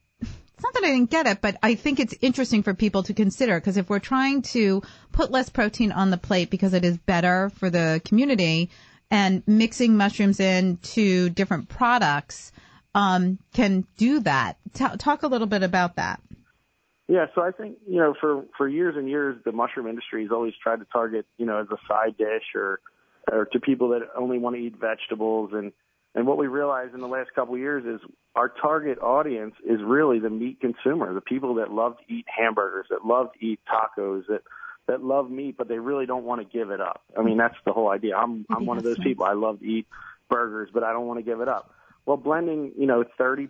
[0.62, 3.14] it's not that I didn't get it, but I think it's interesting for people to
[3.14, 6.96] consider because if we're trying to put less protein on the plate because it is
[6.98, 8.70] better for the community
[9.10, 12.52] and mixing mushrooms into different products,
[12.94, 14.56] um, can do that.
[14.72, 16.20] Ta talk a little bit about that.
[17.08, 20.30] Yeah, so I think you know for for years and years the mushroom industry has
[20.30, 22.78] always tried to target you know as a side dish or
[23.30, 25.72] or to people that only want to eat vegetables and
[26.14, 28.00] and what we realized in the last couple of years is
[28.34, 32.86] our target audience is really the meat consumer, the people that love to eat hamburgers,
[32.90, 34.42] that love to eat tacos, that
[34.88, 37.02] that love meat but they really don't want to give it up.
[37.16, 38.16] I mean that's the whole idea.
[38.16, 39.24] I'm I'm one of those people.
[39.24, 39.86] I love to eat
[40.28, 41.72] burgers but I don't want to give it up.
[42.04, 43.48] Well, blending, you know, 30%,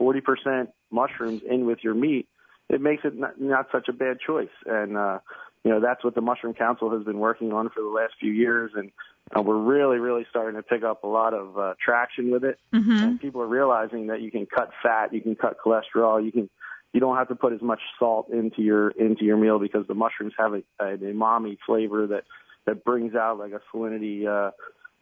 [0.00, 2.26] 40% mushrooms in with your meat
[2.68, 4.48] it makes it not, not such a bad choice.
[4.66, 5.20] And, uh,
[5.66, 8.30] you know, that's what the Mushroom Council has been working on for the last few
[8.30, 8.70] years.
[8.76, 8.92] And
[9.36, 12.60] uh, we're really, really starting to pick up a lot of uh, traction with it.
[13.00, 16.48] And people are realizing that you can cut fat, you can cut cholesterol, you can,
[16.92, 19.94] you don't have to put as much salt into your, into your meal because the
[19.94, 22.22] mushrooms have a, an umami flavor that,
[22.66, 24.52] that brings out like a salinity, uh,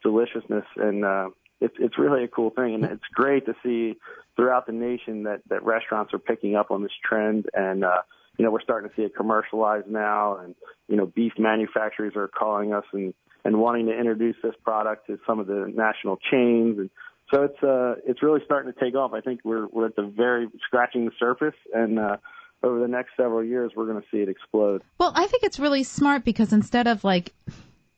[0.03, 0.64] deliciousness.
[0.77, 1.29] And, uh,
[1.61, 2.74] it's, it's really a cool thing.
[2.74, 3.98] And it's great to see
[4.35, 8.00] throughout the nation that, that restaurants are picking up on this trend and, uh,
[8.38, 10.55] you know, we're starting to see it commercialized now and,
[10.88, 15.18] you know, beef manufacturers are calling us and, and wanting to introduce this product to
[15.27, 16.79] some of the national chains.
[16.79, 16.90] And
[17.33, 19.12] so it's, uh, it's really starting to take off.
[19.12, 22.16] I think we're, we're at the very scratching the surface and, uh,
[22.62, 24.81] over the next several years, we're going to see it explode.
[24.97, 27.35] Well, I think it's really smart because instead of like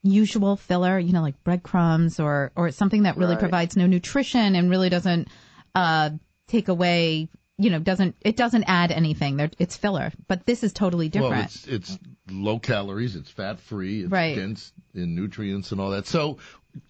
[0.02, 3.40] usual filler, you know, like breadcrumbs or or something that really Right.
[3.40, 5.28] provides no nutrition and really doesn't
[5.76, 6.10] uh,
[6.48, 9.36] take away, you know, doesn't it doesn't add anything.
[9.36, 11.34] They're, it's filler, but this is totally different.
[11.34, 11.98] Well, it's it's
[12.30, 14.36] low calories, it's fat free, it's Right.
[14.36, 16.06] dense in nutrients and all that.
[16.06, 16.38] So,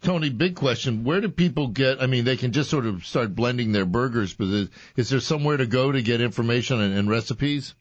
[0.02, 2.02] Tony, big question: Where do people get?
[2.02, 5.20] I mean, they can just sort of start blending their burgers, but is, is there
[5.20, 7.74] somewhere to go to get information and, and recipes?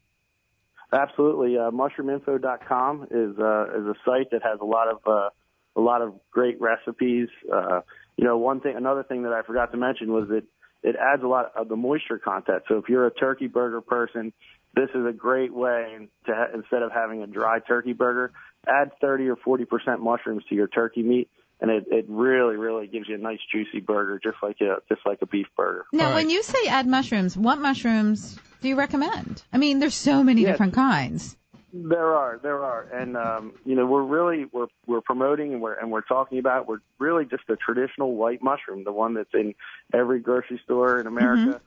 [0.94, 1.58] Absolutely.
[1.58, 5.30] Uh, mushroominfo.com is uh, is a site that has a lot of uh,
[5.76, 7.28] a lot of great recipes.
[7.52, 7.82] Uh,
[8.18, 10.44] you know, one thing, another thing that I forgot to mention was that
[10.86, 12.64] it adds a lot of the moisture content.
[12.68, 14.32] So if you're a turkey burger person,
[14.76, 18.32] this is a great way to ha- instead of having a dry turkey burger,
[18.68, 21.30] add 30 or 40 percent mushrooms to your turkey meat,
[21.62, 25.02] and it, it really, really gives you a nice juicy burger, just like a just
[25.06, 25.86] like a beef burger.
[25.94, 29.44] now, when you say add mushrooms, what mushrooms do you recommend?
[29.54, 30.52] I mean, there's so many Yeah.
[30.52, 31.38] different kinds.
[31.78, 35.74] There are, there are, and um, you know we're really we're we're promoting and we're
[35.74, 39.56] and we're talking about we're really just a traditional white mushroom, the one that's in
[39.94, 41.60] every grocery store in America.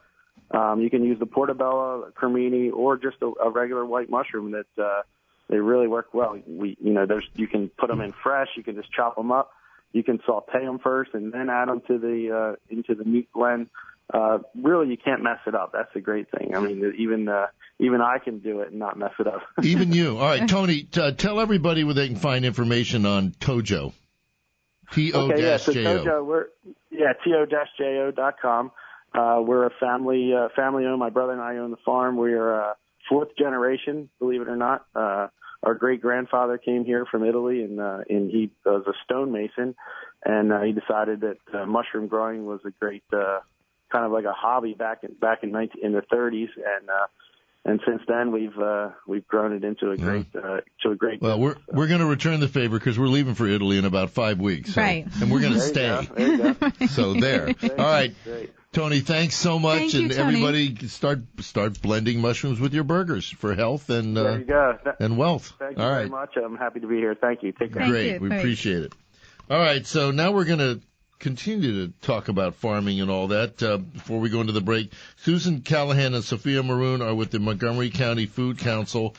[0.51, 4.83] Um, you can use the portobello, cremini, or just a, a regular white mushroom that
[4.83, 5.03] uh,
[5.51, 6.39] they really work well.
[6.47, 9.31] We you know there's you can put them in fresh, you can just chop them
[9.31, 9.51] up,
[9.93, 13.29] you can saute them first and then add them to the uh, into the meat
[13.35, 13.69] blend.
[14.13, 15.73] Uh, really, you can't mess it up.
[15.73, 16.55] That's the great thing.
[16.55, 17.47] I mean, even uh,
[17.79, 19.43] even I can do it and not mess it up.
[19.63, 20.17] Even you.
[20.17, 23.93] All right, Tony, t- uh, tell everybody where they can find information on Tojo.
[24.93, 25.73] T O Okay, yeah, so.
[25.73, 26.47] Tojo, we're
[26.91, 28.73] yeah, to dot com.
[29.15, 30.99] Uh, we're a family uh, family owned.
[30.99, 32.17] My brother and I own the farm.
[32.17, 32.75] We are uh,
[33.09, 34.87] fourth generation, believe it or not.
[34.95, 35.29] Uh,
[35.63, 39.75] our great grandfather came here from Italy, and uh, and he was a stonemason,
[40.25, 43.41] and uh, he decided that uh, mushroom growing was a great uh,
[43.91, 47.07] kind of like a hobby back in back in 19, in the 30s, and uh,
[47.65, 51.21] and since then we've uh, we've grown it into a great uh, to a great.
[51.21, 54.11] Well, we're we're going to return the favor because we're leaving for Italy in about
[54.11, 54.75] five weeks.
[54.75, 55.07] so- Right.
[55.21, 56.07] And we're going to There you stay.
[56.07, 56.87] go, there you go.
[56.87, 57.49] So there.
[57.79, 58.53] All right, Great.
[58.73, 59.01] Tony.
[59.01, 60.29] Thanks so much, Thank you, and Tony.
[60.45, 64.79] everybody start start blending mushrooms with your burgers for health and There uh, you go.
[64.85, 65.53] Th- and wealth.
[65.59, 66.11] Thank you All very right.
[66.11, 66.37] much.
[66.37, 67.15] I'm happy to be here.
[67.21, 67.53] Thank you.
[67.53, 67.83] Take care.
[67.83, 68.13] Thank Great.
[68.15, 68.21] you.
[68.21, 68.43] We Thanks.
[68.43, 68.93] appreciate it.
[69.51, 69.85] All right.
[69.87, 70.81] So now we're going to
[71.19, 73.63] continue to talk about farming and all that.
[73.63, 77.39] Uh, before we go into the break, Susan Callahan and Sophia Maroon are with the
[77.39, 79.15] Montgomery County Food Council.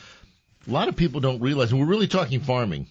[0.66, 2.86] A lot of people don't realize, and we're really talking farming,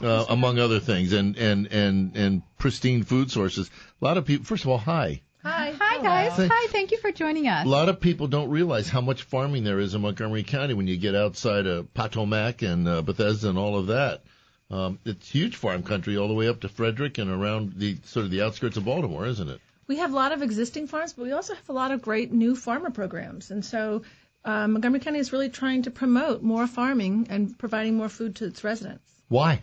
[0.00, 3.70] uh, among other things, and, and, and, and pristine food sources.
[4.00, 5.20] A lot of people, first of all, hi.
[5.42, 6.36] Hi, hi guys.
[6.36, 6.48] Hello.
[6.50, 7.66] Hi, thank you for joining us.
[7.66, 10.86] A lot of people don't realize how much farming there is in Montgomery County when
[10.86, 14.22] you get outside of Potomac and uh, Bethesda and all of that.
[14.70, 18.24] Um, it's huge farm country all the way up to Frederick and around the sort
[18.24, 19.60] of the outskirts of Baltimore, isn't it?
[19.86, 22.32] We have a lot of existing farms, but we also have a lot of great
[22.32, 23.50] new farmer programs.
[23.50, 24.02] And so
[24.44, 28.46] uh, Montgomery County is really trying to promote more farming and providing more food to
[28.46, 29.60] its residents Why?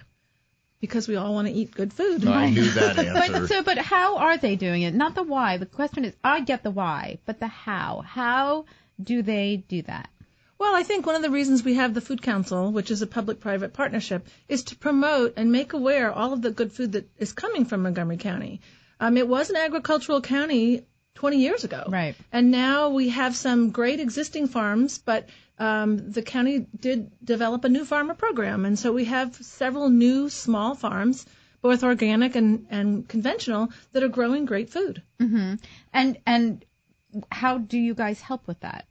[0.82, 2.26] because we all want to eat good food.
[2.26, 3.32] I knew that answer.
[3.32, 4.94] But so, but how are they doing it?
[4.94, 5.58] Not the why.
[5.58, 8.02] The question is, I get the why, but the how.
[8.06, 8.66] How
[9.02, 10.10] do they do that?
[10.62, 13.08] Well, I think one of the reasons we have the Food Council, which is a
[13.08, 17.34] public-private partnership, is to promote and make aware all of the good food that is
[17.34, 18.62] coming from Montgomery County.
[19.00, 21.86] Um, it was an agricultural county 20 years ago.
[21.88, 22.16] Right.
[22.32, 27.70] And now we have some great existing farms, but um, the county did develop a
[27.70, 28.64] new farmer program.
[28.66, 31.26] And so we have several new small farms,
[31.64, 35.02] both organic and, and conventional, that are growing great food.
[35.20, 35.56] hmm
[35.92, 36.64] And and
[37.32, 38.86] how do you guys help with that?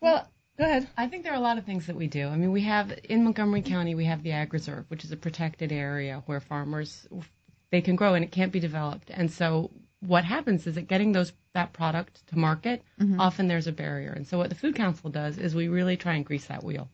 [0.00, 0.88] Well, go ahead.
[0.96, 2.28] I think there are a lot of things that we do.
[2.28, 5.16] I mean, we have in Montgomery County, we have the Ag Reserve, which is a
[5.16, 7.06] protected area where farmers
[7.70, 9.10] they can grow and it can't be developed.
[9.10, 13.18] And so what happens is that getting those that product to market, Mhm.
[13.18, 14.12] often there's a barrier.
[14.12, 16.88] And so what the Food Council does is we really try and grease that wheel.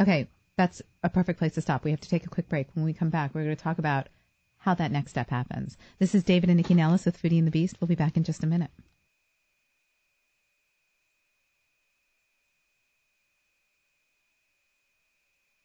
[0.00, 1.84] Okay, that's a perfect place to stop.
[1.84, 2.68] We have to take a quick break.
[2.74, 4.08] When we come back, we're going to talk about
[4.58, 5.76] how that next step happens.
[5.98, 7.80] This is David and Nycci Nellis with Foodie and the Beast.
[7.80, 8.70] We'll be back in just a minute.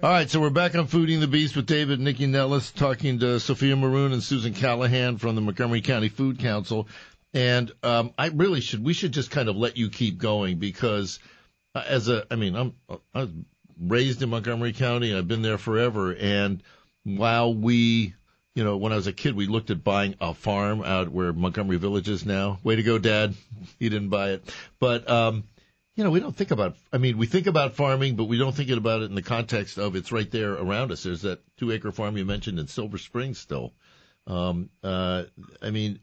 [0.00, 3.18] All right, so we're back on Fooding the Beast with David and Nycci Nellis talking
[3.18, 6.86] to Sophia Maroon and Susan Callahan from the Montgomery County Food Council.
[7.34, 11.18] And um, I really should we should just kind of let you keep going because
[11.86, 12.74] as a I mean I'm
[13.14, 13.30] I was
[13.80, 15.14] raised in Montgomery County.
[15.14, 16.12] I've been there forever.
[16.14, 16.62] And
[17.04, 18.14] while we
[18.54, 21.32] you know when I was a kid we looked at buying a farm out where
[21.32, 22.58] Montgomery Village is now.
[22.62, 23.34] Way to go dad.
[23.78, 24.54] He didn't buy it.
[24.78, 25.44] But um
[25.94, 28.54] you know we don't think about I mean we think about farming but we don't
[28.54, 31.02] think about it in the context of it's right there around us.
[31.02, 33.72] There's that 2 acre farm you mentioned in Silver Springs still.
[34.26, 35.24] Um uh
[35.62, 36.00] I mean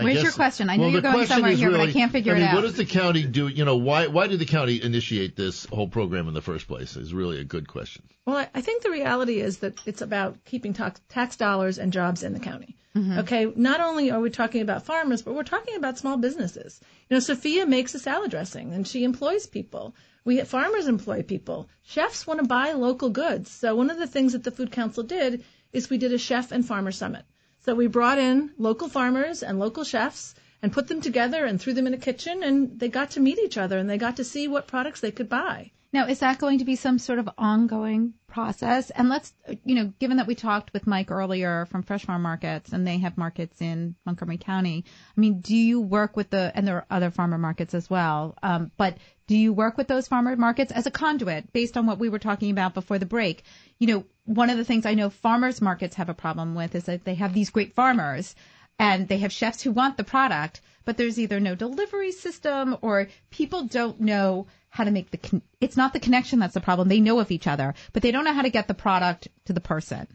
[0.00, 0.70] I Where's guess- your question?
[0.70, 2.42] I know well, you're going question somewhere is here, but I can't figure I it
[2.42, 2.54] out.
[2.54, 3.48] What does the county do?
[3.48, 6.96] You know, why why did the county initiate this whole program in the first place?
[6.96, 8.04] Is really a good question.
[8.26, 11.92] Well, I- I think the reality is that it's about keeping tax, tax dollars and
[11.92, 12.76] jobs in the county.
[12.96, 13.18] Mm-hmm.
[13.20, 16.80] Okay, not only are we talking about farmers, but we're talking about small businesses.
[17.08, 19.94] You know, Sophia makes a salad dressing and she employs people.
[20.24, 21.68] We farmers employ people.
[21.84, 23.50] Chefs want to buy local goods.
[23.50, 26.50] So one of the things that the Food Council did is we did a chef
[26.50, 27.24] and farmer summit.
[27.62, 31.72] So we brought in local farmers and local chefs and put them together and threw
[31.72, 34.24] them in a kitchen and they got to meet each other and they got to
[34.24, 35.70] see what products they could buy.
[35.92, 38.90] Now, is that going to be some sort of ongoing process?
[38.90, 39.32] And let's,
[39.64, 42.98] you know, given that we talked with Mike earlier from Fresh Farm Markets and they
[42.98, 44.84] have markets in Montgomery County,
[45.16, 48.36] I mean, do you work with the, and there are other farmer markets as well,
[48.42, 51.98] um, but do you work with those farmer markets as a conduit based on what
[51.98, 53.42] we were talking about before the break?
[53.78, 56.84] You know, one of the things I know farmers markets have a problem with is
[56.84, 58.36] that they have these great farmers
[58.78, 63.08] and they have chefs who want the product, but there's either no delivery system or
[63.30, 66.86] people don't know how to make the con- it's not the connection that's the problem.
[66.86, 69.52] They know of each other, but they don't know how to get the product to
[69.52, 70.06] the person.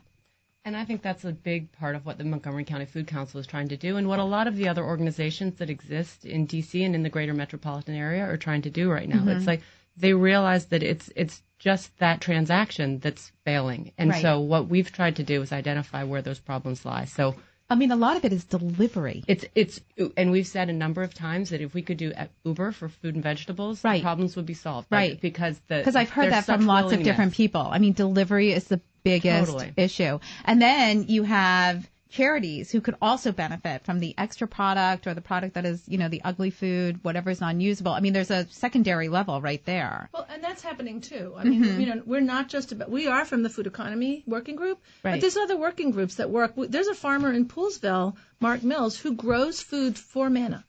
[0.63, 3.45] And I think that's a big part of what the Montgomery County Food Council is
[3.45, 6.83] trying to do, and what a lot of the other organizations that exist in DC
[6.83, 9.17] and in the greater metropolitan area are trying to do right now.
[9.17, 9.35] Mhm.
[9.35, 9.61] It's like
[9.97, 14.21] they realize that it's it's just that transaction that's failing, and Right.
[14.21, 17.05] so what we've tried to do is identify where those problems lie.
[17.05, 17.35] So
[17.67, 19.23] I mean, a lot of it is delivery.
[19.27, 19.79] it's it's
[20.17, 23.15] and we've said a number of times that if we could do Uber for food
[23.15, 23.97] and vegetables, Right.
[23.97, 24.87] the problems would be solved.
[24.91, 25.19] Right.
[25.19, 27.61] Because the Because I've heard that from lots of different people.
[27.61, 29.73] I mean, delivery is the biggest Totally.
[29.77, 30.19] issue.
[30.43, 35.21] And then you have charities who could also benefit from the extra product or the
[35.21, 37.91] product that is, you know, the ugly food, whatever is non-usable.
[37.91, 40.09] I mean, there's a secondary level right there.
[40.13, 41.33] Well, and that's happening too.
[41.37, 41.79] I mean, Mhm.
[41.81, 45.11] you know, we're not just about, we are from the food economy working group, Right.
[45.13, 46.53] but there's other working groups that work.
[46.55, 50.63] There's a farmer in Poolesville, Mark Mills, who grows food for Manna,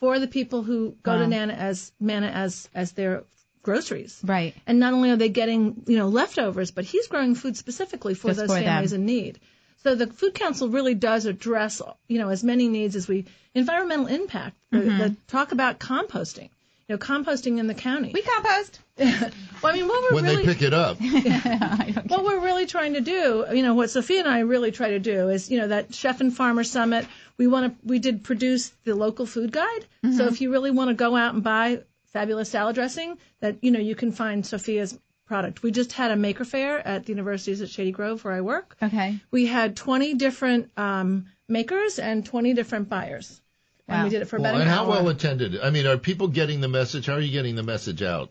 [0.00, 1.18] for the people who go Wow.
[1.20, 3.24] to Nana as Manna as, as their
[3.62, 4.20] groceries.
[4.24, 4.54] Right.
[4.66, 8.28] And not only are they getting, you know, leftovers, but he's growing food specifically for
[8.28, 8.64] Just those for them.
[8.64, 9.38] families in need.
[9.82, 14.06] So the Food Council really does address, you know, as many needs as we, environmental
[14.06, 14.98] impact, the, Mhm.
[14.98, 16.50] the talk about composting,
[16.88, 18.10] you know, composting in the county.
[18.12, 18.78] We compost.
[18.98, 19.30] well,
[19.64, 20.98] I mean, what we're when really they pick it up.
[22.08, 24.98] what we're really trying to do, you know, what Sophia and I really try to
[24.98, 27.06] do is, you know, that chef and farmer summit.
[27.38, 29.86] We want to, we did produce the local food guide.
[30.14, 31.80] So if you really want to go out and buy
[32.12, 34.98] fabulous salad dressing, that you know you can find Sophia's
[35.30, 35.62] product.
[35.62, 38.76] We just had a maker fair at the universities at Shady Grove where I work.
[38.82, 39.16] Okay.
[39.30, 43.40] We had 20 different um, makers and 20 different buyers,
[43.86, 44.90] and we did it for Well, about and an how hour.
[44.90, 45.60] well attended?
[45.60, 47.06] I mean, are people getting the message?
[47.06, 48.30] How are you getting the message out?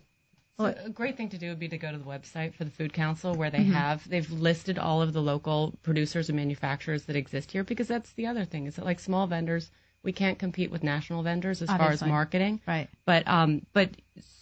[0.57, 2.69] So a great thing to do would be to go to the website for the
[2.71, 3.71] Food Council where they Mm-hmm.
[3.71, 3.75] Mhm.
[3.87, 8.11] have they've listed all of the local producers and manufacturers that exist here because that's
[8.19, 9.71] the other thing is that like small vendors
[10.03, 12.59] we can't compete with national vendors as far as marketing.
[12.67, 12.89] Right.
[13.05, 13.89] But um but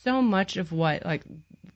[0.03, 1.21] so much of what like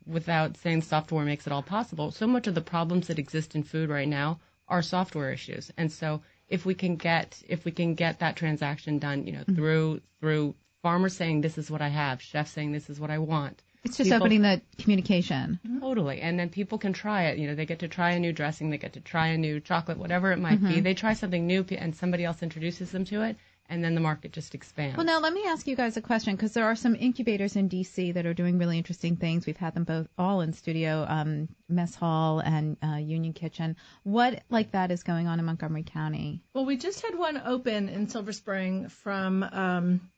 [0.06, 3.64] without saying software makes it all possible, so much of the problems that exist in
[3.64, 5.72] food right now are software issues.
[5.78, 9.40] And so if we can get if we can get that transaction done, you know,
[9.40, 9.56] Mm-hmm.
[9.56, 13.20] through through farmers saying this is what I have, chefs saying this is what I
[13.20, 13.62] want.
[13.84, 15.60] It's just people- opening the communication.
[15.80, 16.22] Totally.
[16.22, 17.40] And then people can try it.
[17.40, 19.60] You know, they get to try a new dressing, they get to try a new
[19.60, 20.76] chocolate, whatever it might be.
[20.76, 20.84] Mhm.
[20.84, 23.38] They try something new and somebody else introduces them to it
[23.72, 24.96] and then the market just expands.
[24.98, 27.70] Well, now let me ask you guys a question because there are some incubators in
[27.70, 29.46] DC that are doing really interesting things.
[29.48, 33.76] We've had them both all in studio, um, Mess Hall and uh, Union Kitchen.
[34.04, 36.44] What like that is going on in Montgomery County?
[36.54, 40.12] Well, we just had one open in Silver Spring from um,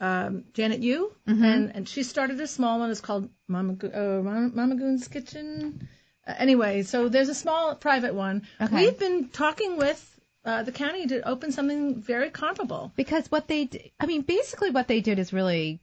[0.00, 1.44] um, Janet Yu, Mm-hmm.
[1.44, 2.90] and and she started a small one.
[2.90, 5.88] It's called Mama uh, Mama Mama Goon's Kitchen.
[6.26, 8.42] Uh, anyway, so there's a small private one.
[8.60, 8.74] Okay.
[8.86, 10.09] We've been talking with
[10.44, 12.92] uh, the county to open something very comparable.
[12.96, 15.80] Because what they, d- I mean, basically what they did is really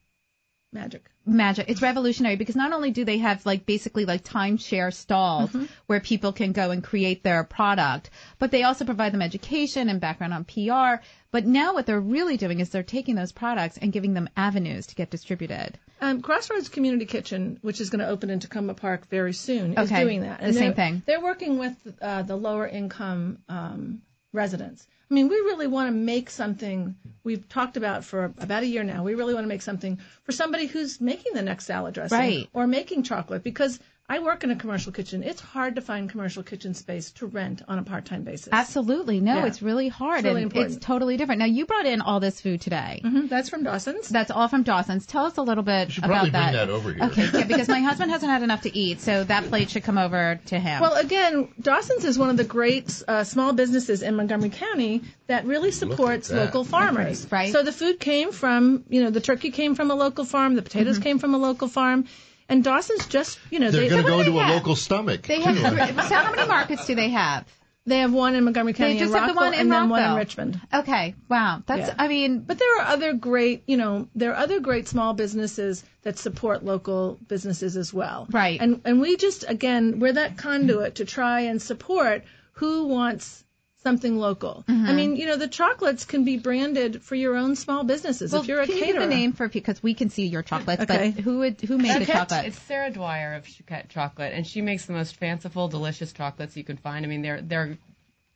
[0.74, 1.10] Magic.
[1.26, 1.70] magic.
[1.70, 5.56] It's revolutionary because not only do they have like basically like timeshare stalls
[5.86, 10.02] where people can go and create their product, but they also provide them education and
[10.02, 11.02] background on PR.
[11.32, 14.88] But now what they're really doing is they're taking those products and giving them avenues
[14.88, 15.80] to get distributed.
[16.02, 19.90] Um, Crossroads Community Kitchen, which is going to open in Takoma Park very soon, is
[19.90, 20.42] doing that.
[20.42, 21.02] the same thing.
[21.06, 24.02] They're working with uh, the lower income um,
[24.34, 24.88] residents.
[25.10, 28.84] I mean, we really want to make something we've talked about for about a year
[28.84, 29.04] now.
[29.04, 32.50] We really want to make something for somebody who's making the next salad dressing Right.
[32.54, 35.22] or making chocolate because I work in a commercial kitchen.
[35.22, 38.48] It's hard to find commercial kitchen space to rent on a part-time basis.
[38.54, 39.20] Absolutely.
[39.20, 39.46] No, Yeah.
[39.48, 40.78] it's really hard It's really and important.
[40.78, 41.40] it's totally different.
[41.40, 43.02] Now you brought in all this food today.
[43.04, 44.08] Mhm, That's from Dawson's.
[44.08, 45.06] That's all from Dawson's.
[45.06, 46.52] Tell us a little bit should about probably bring that.
[46.54, 47.04] that over here.
[47.04, 49.98] Okay, yeah, because my husband hasn't had enough to eat, so that plate should come
[49.98, 50.80] over to him.
[50.80, 55.44] Well, again, Dawson's is one of the great uh, small businesses in Montgomery County that
[55.46, 56.38] really supports that.
[56.46, 57.28] local farmers.
[57.30, 57.52] Right.
[57.52, 60.62] So the food came from, you know, the turkey came from a local farm, the
[60.62, 61.04] potatoes Mm-hmm.
[61.04, 62.06] came from a local farm,
[62.50, 64.56] and Dawson's just, you know, They're they going to go what into a have?
[64.56, 65.24] local stomach.
[65.24, 65.44] they too.
[65.44, 67.46] have so how many markets do they have?
[67.86, 69.88] they have one in Montgomery County They just in have the one in and then
[69.90, 70.60] one in Richmond.
[70.74, 71.64] Okay, wow.
[71.66, 71.96] That's Yeah.
[71.98, 75.86] I mean, But there are other great, you know, there are other great small businesses
[76.04, 78.28] that support local businesses as well.
[78.30, 78.60] Right.
[78.60, 82.24] And and we just again, we're that conduit to try and support
[82.54, 83.46] who wants
[83.88, 84.64] something local.
[84.68, 84.86] Mm-hmm.
[84.86, 88.32] I mean, you know, the chocolates can be branded for your own small businesses.
[88.32, 89.02] well, if you're a can you caterer.
[89.02, 91.12] give the name for because we can see your chocolates, Okay.
[91.16, 92.46] but who would who made the chocolate?
[92.48, 96.64] It's Sarah Dwyer of Chouquette Chocolate, and she makes the most fanciful, delicious chocolates you
[96.64, 97.06] can find.
[97.06, 97.78] I mean, they're they're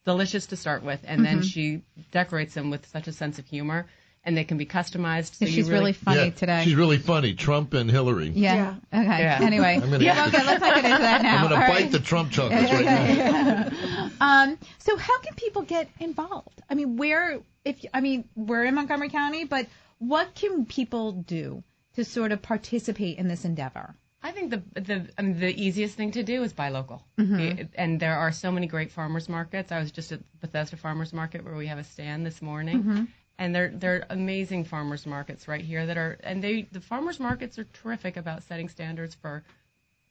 [0.05, 1.35] delicious to start with, and Mm-hmm.
[1.35, 3.85] then she decorates them with such a sense of humor,
[4.23, 5.35] and they can be customized.
[5.35, 6.61] So she's really, really, funny yeah, today.
[6.63, 7.33] She's really funny.
[7.33, 8.29] Trump and Hillary.
[8.29, 8.75] yeah.
[8.93, 9.03] Okay.
[9.05, 9.39] Yeah.
[9.41, 9.79] Anyway.
[9.81, 11.35] I'm gonna- yeah, okay, let's not get into that now.
[11.37, 11.83] I'm going All to right.
[11.83, 13.69] bite the Trump chocolates right now.
[14.21, 16.61] Um, so how can people get involved?
[16.69, 19.65] I mean, where if I mean we're in Montgomery County, but
[19.97, 21.63] what can people do
[21.95, 23.95] to sort of participate in this endeavor?
[24.21, 27.63] I think the the I mean, the easiest thing to do is buy local, Mm-hmm.
[27.73, 29.71] and there are so many great farmers markets.
[29.71, 33.03] I was just at Bethesda Farmers Market where we have a stand this morning, Mm-hmm.
[33.41, 37.57] And they're they're amazing farmers markets right here that are and they the farmers markets
[37.57, 39.43] are terrific about setting standards for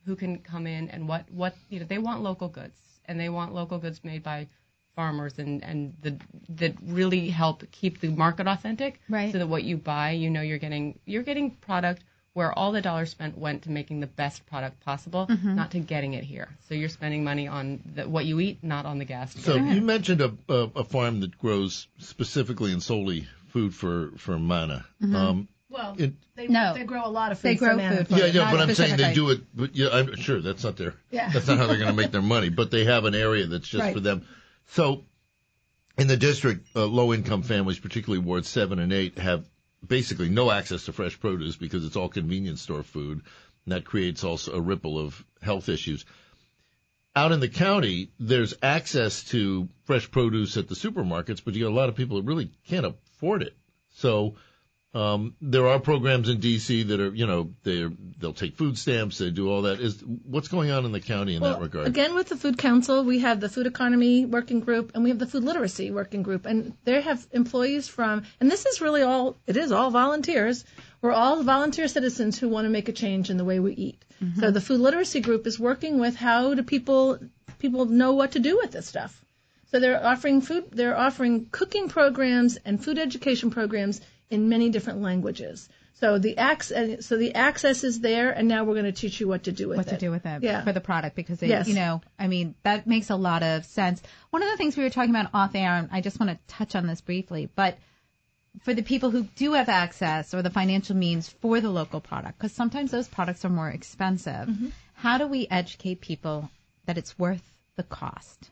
[0.04, 3.28] who can come in and what what you know they want local goods and they
[3.28, 4.48] want local goods made by
[4.96, 6.16] farmers and and the
[6.48, 9.30] that really help keep the market authentic Right.
[9.30, 12.02] so that what you buy you know you're getting you're getting product
[12.32, 15.56] where all the dollars spent went to making the best product possible Mm-hmm.
[15.56, 18.86] not to getting it here so you're spending money on the, what you eat not
[18.86, 19.74] on the gas So get it.
[19.74, 24.86] you mentioned a, a, a farm that grows specifically and solely food for for Manna.
[25.02, 25.16] Mm-hmm.
[25.16, 26.74] Um, Well, it, they, No.
[26.74, 27.48] they grow a lot of food.
[27.48, 29.40] They grow for food for yeah, it, yeah, not but I'm saying they do it.
[29.54, 30.94] But yeah, I'm sure that's not their.
[31.10, 31.30] Yeah.
[31.32, 32.48] That's not how they're going to make their money.
[32.48, 33.94] But they have an area that's just Right.
[33.94, 34.24] for them.
[34.68, 35.04] So,
[35.98, 39.44] in the district, uh, low-income families, particularly wards seven and eight, have
[39.86, 43.22] basically no access to fresh produce because it's all convenience store food,
[43.64, 46.04] and that creates also a ripple of health issues.
[47.16, 51.70] Out in the county, there's access to fresh produce at the supermarkets, but you got
[51.70, 53.56] a lot of people that really can't afford it.
[53.90, 54.36] So
[54.92, 57.88] um, there are programs in DC that are, you know, they
[58.18, 59.80] they'll take food stamps, they do all that.
[59.80, 61.86] Is what's going on in the county in Well, that regard?
[61.86, 65.20] Again, with the Food Council, we have the Food Economy Working Group and we have
[65.20, 69.36] the Food Literacy Working Group, and they have employees from, and this is really all,
[69.46, 70.64] it is all volunteers.
[71.02, 74.04] We're all volunteer citizens who want to make a change in the way we eat.
[74.38, 77.18] So the Food Literacy Group is working with how do people
[77.58, 79.24] people know what to do with this stuff.
[79.70, 84.00] So they're offering food, they're offering cooking programs and food education programs
[84.30, 85.68] in many different languages.
[85.94, 89.28] So the access, so the access is there, and now we're going to teach you
[89.28, 89.90] what to do with what it.
[89.90, 90.62] What to do with it Yeah.
[90.64, 91.68] for the product because they, Yes.
[91.68, 94.00] you know, I mean, that makes a lot of sense.
[94.30, 96.38] One of the things we were talking about off air, and I just want to
[96.54, 97.76] touch on this briefly, but
[98.62, 102.38] for the people who do have access or the financial means for the local product,
[102.38, 104.68] because sometimes those products are more expensive, Mm-hmm.
[104.94, 106.50] how do we educate people
[106.86, 107.42] that it's worth
[107.76, 108.50] the cost?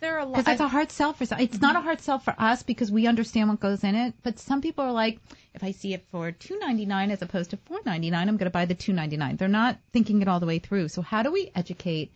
[0.00, 1.40] There are a lot Because it's a hard sell for some.
[1.40, 4.14] It's not a hard sell for us because we understand what goes in it.
[4.22, 5.18] But some people are like,
[5.54, 8.36] if I see it for two ninety nine as opposed to four ninety nine, I'm
[8.36, 9.36] going to buy the two ninety nine.
[9.36, 10.88] They're not thinking it all the way through.
[10.88, 12.12] So how do we educate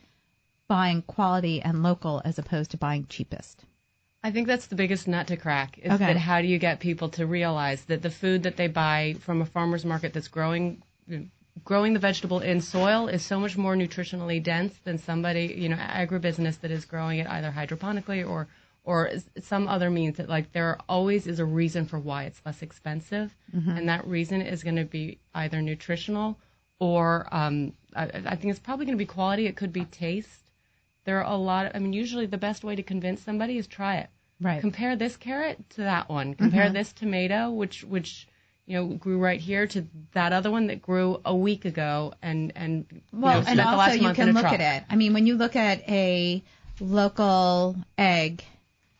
[0.68, 3.64] buying quality and local as opposed to buying cheapest?
[4.24, 5.78] I think that's the biggest nut to crack.
[5.78, 6.06] Is Okay.
[6.06, 9.42] that how do you get people to realize that the food that they buy from
[9.42, 10.82] a farmer's market that's growing
[11.64, 15.76] growing the vegetable in soil is so much more nutritionally dense than somebody, you know,
[15.76, 18.48] agribusiness that is growing it either hydroponically or
[18.84, 22.62] or some other means that like there always is a reason for why it's less
[22.62, 23.78] expensive Mhm.
[23.78, 26.36] and that reason is going to be either nutritional
[26.80, 29.46] or um, I, I think it's probably going to be quality.
[29.46, 30.50] It could be taste.
[31.04, 31.70] There are a lot.
[31.76, 34.08] I mean, usually the best way to convince somebody is try it.
[34.40, 34.60] Right.
[34.60, 36.34] Compare this carrot to that one.
[36.34, 36.72] Compare Mhm.
[36.72, 38.26] this tomato, which which
[38.66, 42.52] you know grew right here, to that other one that grew a week ago, and
[42.54, 44.84] and you Well, know, and also last you month can look at it.
[44.88, 46.42] I mean, when you look at a
[46.80, 48.44] local egg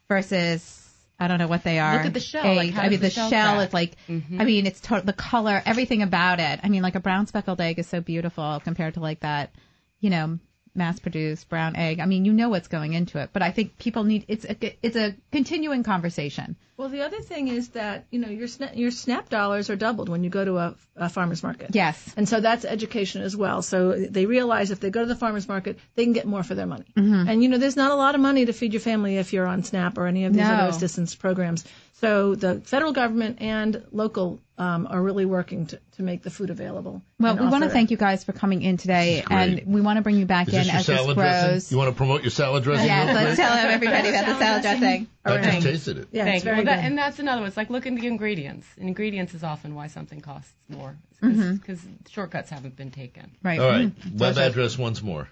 [0.09, 0.79] versus
[1.19, 1.97] I don't know what they are.
[1.99, 3.93] Look at the shell, like, I mean, the the shell shell is like.
[4.09, 4.41] Mhm.
[4.41, 6.59] I mean, it's to- the color, everything about it.
[6.63, 9.53] I mean, like a brown speckled egg is so beautiful compared to like that,
[10.01, 10.39] you know,
[10.75, 12.01] mass-produced brown egg.
[12.01, 14.57] I mean, you know what's going into it, but I think people need it's a
[14.83, 16.57] it's a continuing conversation.
[16.79, 20.09] Well, the other thing is that you know your sna- your SNAP dollars are doubled
[20.09, 21.71] when you go to a, a farmers market.
[21.75, 22.13] Yes.
[22.17, 23.63] and so that's education as well.
[23.63, 26.55] So they realize if they go to the farmers market, they can get more for
[26.55, 26.87] their money.
[26.97, 27.29] Mhm.
[27.29, 29.47] And you know, there's not a lot of money to feed your family if you're
[29.47, 30.53] on SNAP or any of these No.
[30.55, 31.65] other assistance programs.
[32.01, 36.51] So the federal government and local um, are really working to, to make the food
[36.51, 37.03] available.
[37.19, 40.03] Well, we want to thank you guys for coming in today, and we want to
[40.03, 41.15] bring you back Is in as this grows.
[41.15, 41.75] dressing?
[41.75, 42.87] You want to promote your salad dressing?
[42.87, 43.37] Yes, real let's quick?
[43.37, 45.07] tell everybody about the salad dressing.
[45.25, 46.09] I just tasted it.
[46.13, 46.51] Yeah, Thank you.
[46.53, 47.49] Well, that- and that's another one.
[47.49, 48.67] It's like look at the ingredients.
[48.79, 51.81] And ingredients is often why something costs more because
[52.11, 53.31] shortcuts haven't been taken.
[53.43, 53.59] Right.
[53.61, 53.89] All right.
[54.01, 54.19] Mhm.
[54.19, 55.29] Web address once more.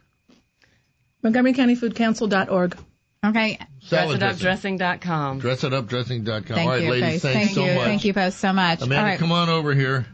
[1.23, 2.79] Montgomery County Food Council.org.
[3.25, 3.59] Okay.
[3.83, 4.79] Salad dressing.
[4.79, 5.41] DressItUpDressing.com.
[5.43, 6.43] Dressitupdressing.com.
[6.43, 7.23] Thank All right, you, ladies, Faith.
[7.23, 7.75] thanks Thank so you.
[7.75, 7.85] much.
[7.85, 8.81] Thank you both so much.
[8.81, 9.19] Amanda, All right.
[9.19, 10.07] come on over here.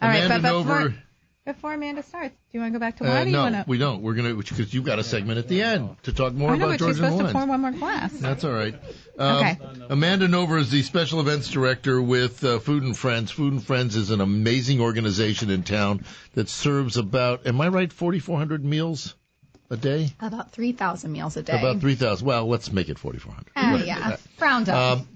[0.00, 0.94] All right, Amanda but before, Nover.
[1.46, 3.12] before Amanda starts, do you want to go back to wine?
[3.12, 3.64] Uh, or you no, wanna...
[3.66, 4.02] we don't.
[4.02, 6.66] We're gonna because you've got a segment at the end to talk more I know,
[6.66, 7.32] about but she's Georgian supposed to wines.
[7.32, 8.12] pour one more glass.
[8.12, 8.74] That's all right.
[9.18, 9.58] Um, Okay.
[9.90, 13.32] Amanda Nover is the special events director with uh, Food and Friends.
[13.32, 17.92] Food and Friends is an amazing organization in town that serves about, am I right,
[17.92, 19.14] 4,400 meals
[19.70, 20.10] a day?
[20.20, 21.58] About 3,000 meals a day.
[21.58, 22.26] About 3,000.
[22.26, 23.50] Well, let's make it 4,400.
[23.56, 23.86] Ah, Right.
[23.86, 24.98] yeah, round up.
[25.00, 25.08] Um,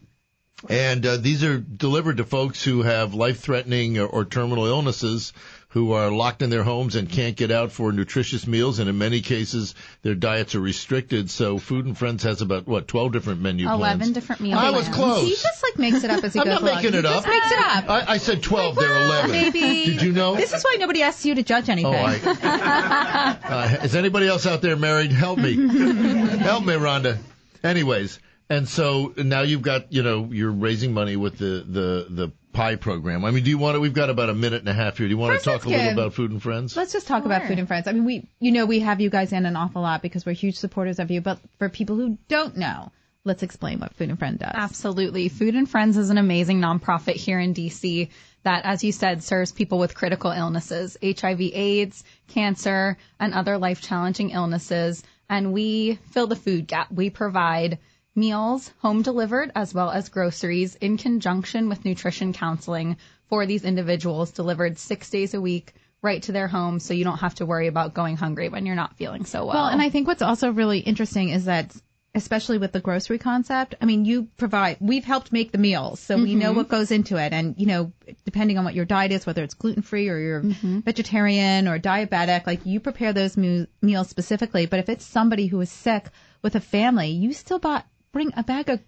[0.69, 5.33] and uh, these are delivered to folks who have life-threatening or, or terminal illnesses,
[5.73, 8.97] who are locked in their homes and can't get out for nutritious meals, and in
[8.97, 11.29] many cases their diets are restricted.
[11.31, 14.13] So Food and Friends has about what 12 different menu Eleven plans.
[14.15, 15.23] different meal I was close.
[15.25, 16.75] He just like makes it up as he I'm goes not along.
[16.77, 17.15] making he it up.
[17.17, 17.91] just makes it up.
[17.91, 18.77] I, I said 12.
[18.77, 19.31] They're 11.
[19.31, 19.61] Maybe.
[19.85, 20.35] Did you know?
[20.37, 21.95] This is why nobody asks you to judge anything.
[21.95, 23.39] Oh, I,
[23.81, 25.13] uh, is anybody else out there married?
[25.13, 25.55] Help me.
[26.39, 27.19] Help me, Rhonda.
[27.63, 32.33] Anyways, and so now you've got, you know, you're raising money with the, the, the
[32.59, 33.25] pie program.
[33.25, 35.07] I mean, do you want to, we've got about a minute and a half here.
[35.07, 36.77] Do you want First, to talk a little about Food and Friends?
[36.77, 37.87] Let's just talk about food and friends.
[37.87, 40.33] I mean, we, you know, we have you guys in an awful lot because we're
[40.33, 41.21] huge supporters of you.
[41.21, 42.91] But for people who don't know,
[43.23, 44.51] let's explain what Food and Friend does.
[44.55, 45.29] Absolutely.
[45.29, 48.09] Food and Friends is an amazing nonprofit here in DC
[48.43, 53.81] that, as you said, serves people with critical illnesses, HIV, AIDS, cancer, and other life
[53.83, 55.05] challenging illnesses.
[55.31, 56.91] And we fill the food gap.
[56.91, 57.79] We provide
[58.19, 62.97] meals home delivered as well as groceries in conjunction with nutrition counseling
[63.29, 67.19] for these individuals delivered six days a week right to their home so you don't
[67.19, 69.55] have to worry about going hungry when you're not feeling so well.
[69.55, 71.75] Well, and I think what's also really interesting is that,
[72.15, 76.17] especially with the grocery concept, I mean, you provide, we've helped make the meals, so
[76.17, 76.57] we know Mhm.
[76.57, 77.33] what goes into it.
[77.33, 77.93] And, you know,
[78.25, 80.85] depending on what your diet is, whether it's gluten free or you're Mhm.
[80.85, 84.67] vegetarian or diabetic, like you prepare those mu- meals specifically.
[84.67, 86.07] But if it's somebody who is sick
[86.43, 88.81] with a family, you still bought, bring a bag of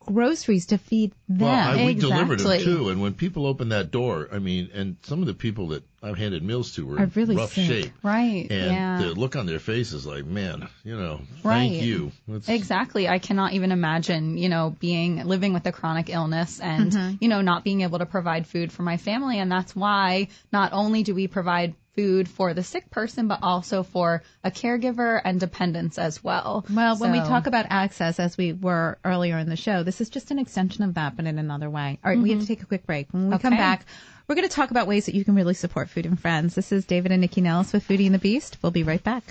[0.00, 1.38] groceries to feed them.
[1.48, 4.96] Well, I, we delivered them too, and when people open that door, I mean, and
[5.02, 7.66] some of the people that I've handed meals to were Are in really rough sick.
[7.66, 8.46] shape, Right.
[8.50, 8.98] and yeah.
[9.02, 11.68] the look on their face is like, man, you know, Right.
[11.70, 12.12] thank you.
[12.28, 13.06] It's- Exactly.
[13.08, 17.18] I cannot even imagine, you know, being living with a chronic illness and, Mhm.
[17.20, 19.38] you know, not being able to provide food for my family.
[19.40, 23.82] And that's why not only do we provide food for the sick person, but also
[23.82, 26.64] for a caregiver and dependents as well.
[26.70, 30.08] Well, when we talk about access, as we were earlier in the show, this is
[30.08, 31.98] just an extension of that, but in another way.
[32.04, 32.52] All right, we have to mm-hmm.
[32.52, 33.08] take a quick break.
[33.10, 33.84] When we come back,
[34.28, 36.54] we're going to talk about ways that you can really support Food and Friends.
[36.54, 38.58] This is David and Nycci Nellis with Foodie and the Beast.
[38.62, 39.24] We'll be right back.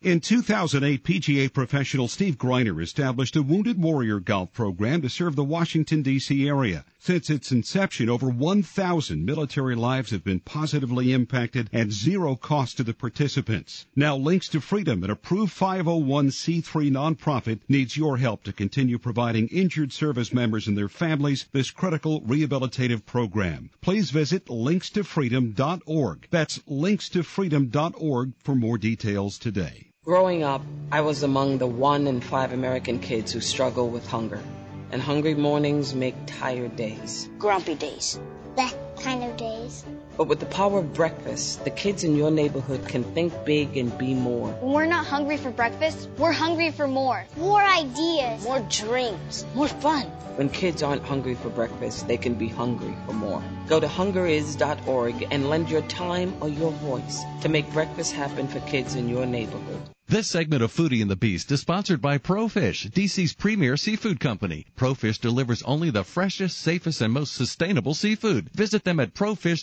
[0.00, 5.44] In 2008, PGA professional Steve Greiner established a Wounded Warrior golf program to serve the
[5.44, 6.48] Washington, D.C.
[6.48, 6.84] area.
[7.08, 12.84] Since its inception, over 1,000 military lives have been positively impacted at zero cost to
[12.84, 13.86] the participants.
[13.96, 19.90] Now, Links to Freedom, an approved 501c3 nonprofit, needs your help to continue providing injured
[19.90, 23.70] service members and their families this critical rehabilitative program.
[23.80, 26.28] Please visit linkstofreedom.org.
[26.30, 29.92] That's linkstofreedom.org for more details today.
[30.04, 30.60] Growing up,
[30.92, 34.42] I was among the one in five American kids who struggle with hunger.
[34.90, 37.28] And hungry mornings make tired days.
[37.38, 38.18] Grumpy days.
[38.56, 39.36] That kind of
[39.68, 39.84] days.
[40.16, 43.96] But with the power of breakfast, the kids in your neighborhood can think big and
[43.96, 44.48] be more.
[44.60, 47.24] When we're not hungry for breakfast, we're hungry for more.
[47.36, 48.42] More ideas.
[48.44, 49.46] More dreams.
[49.54, 50.06] More fun.
[50.36, 53.42] When kids aren't hungry for breakfast, they can be hungry for more.
[53.68, 58.60] Go to hungeris.org and lend your time or your voice to make breakfast happen for
[58.60, 59.80] kids in your neighborhood.
[60.10, 64.64] This segment of Foodie and the Beast is sponsored by Profish, DC's premier seafood company.
[64.74, 68.48] Profish delivers only the freshest, safest, and most sustainable seafood.
[68.54, 69.57] Visit them at profish.com.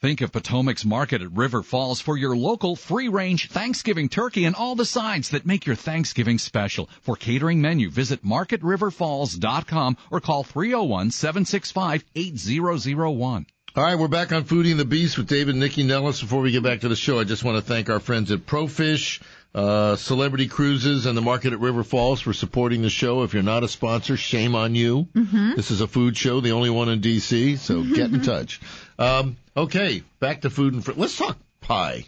[0.00, 4.54] Think of Potomac's Market at River Falls for your local free range Thanksgiving turkey and
[4.54, 6.88] all the sides that make your Thanksgiving special.
[7.00, 13.46] For catering menu, visit marketriverfalls.com or call 301 765 8001.
[13.74, 16.20] All right, we're back on Foodie and the Beast with David and Nycci Nellis.
[16.22, 18.46] Before we get back to the show, I just want to thank our friends at
[18.46, 19.20] Profish,
[19.54, 23.22] uh, Celebrity Cruises, and the Market at River Falls for supporting the show.
[23.22, 25.08] If you're not a sponsor, shame on you.
[25.14, 25.56] Mm-hmm.
[25.56, 28.60] This is a food show, the only one in D.C., so get in touch.
[28.98, 32.04] Um, okay, back to food and fr- let's talk pie.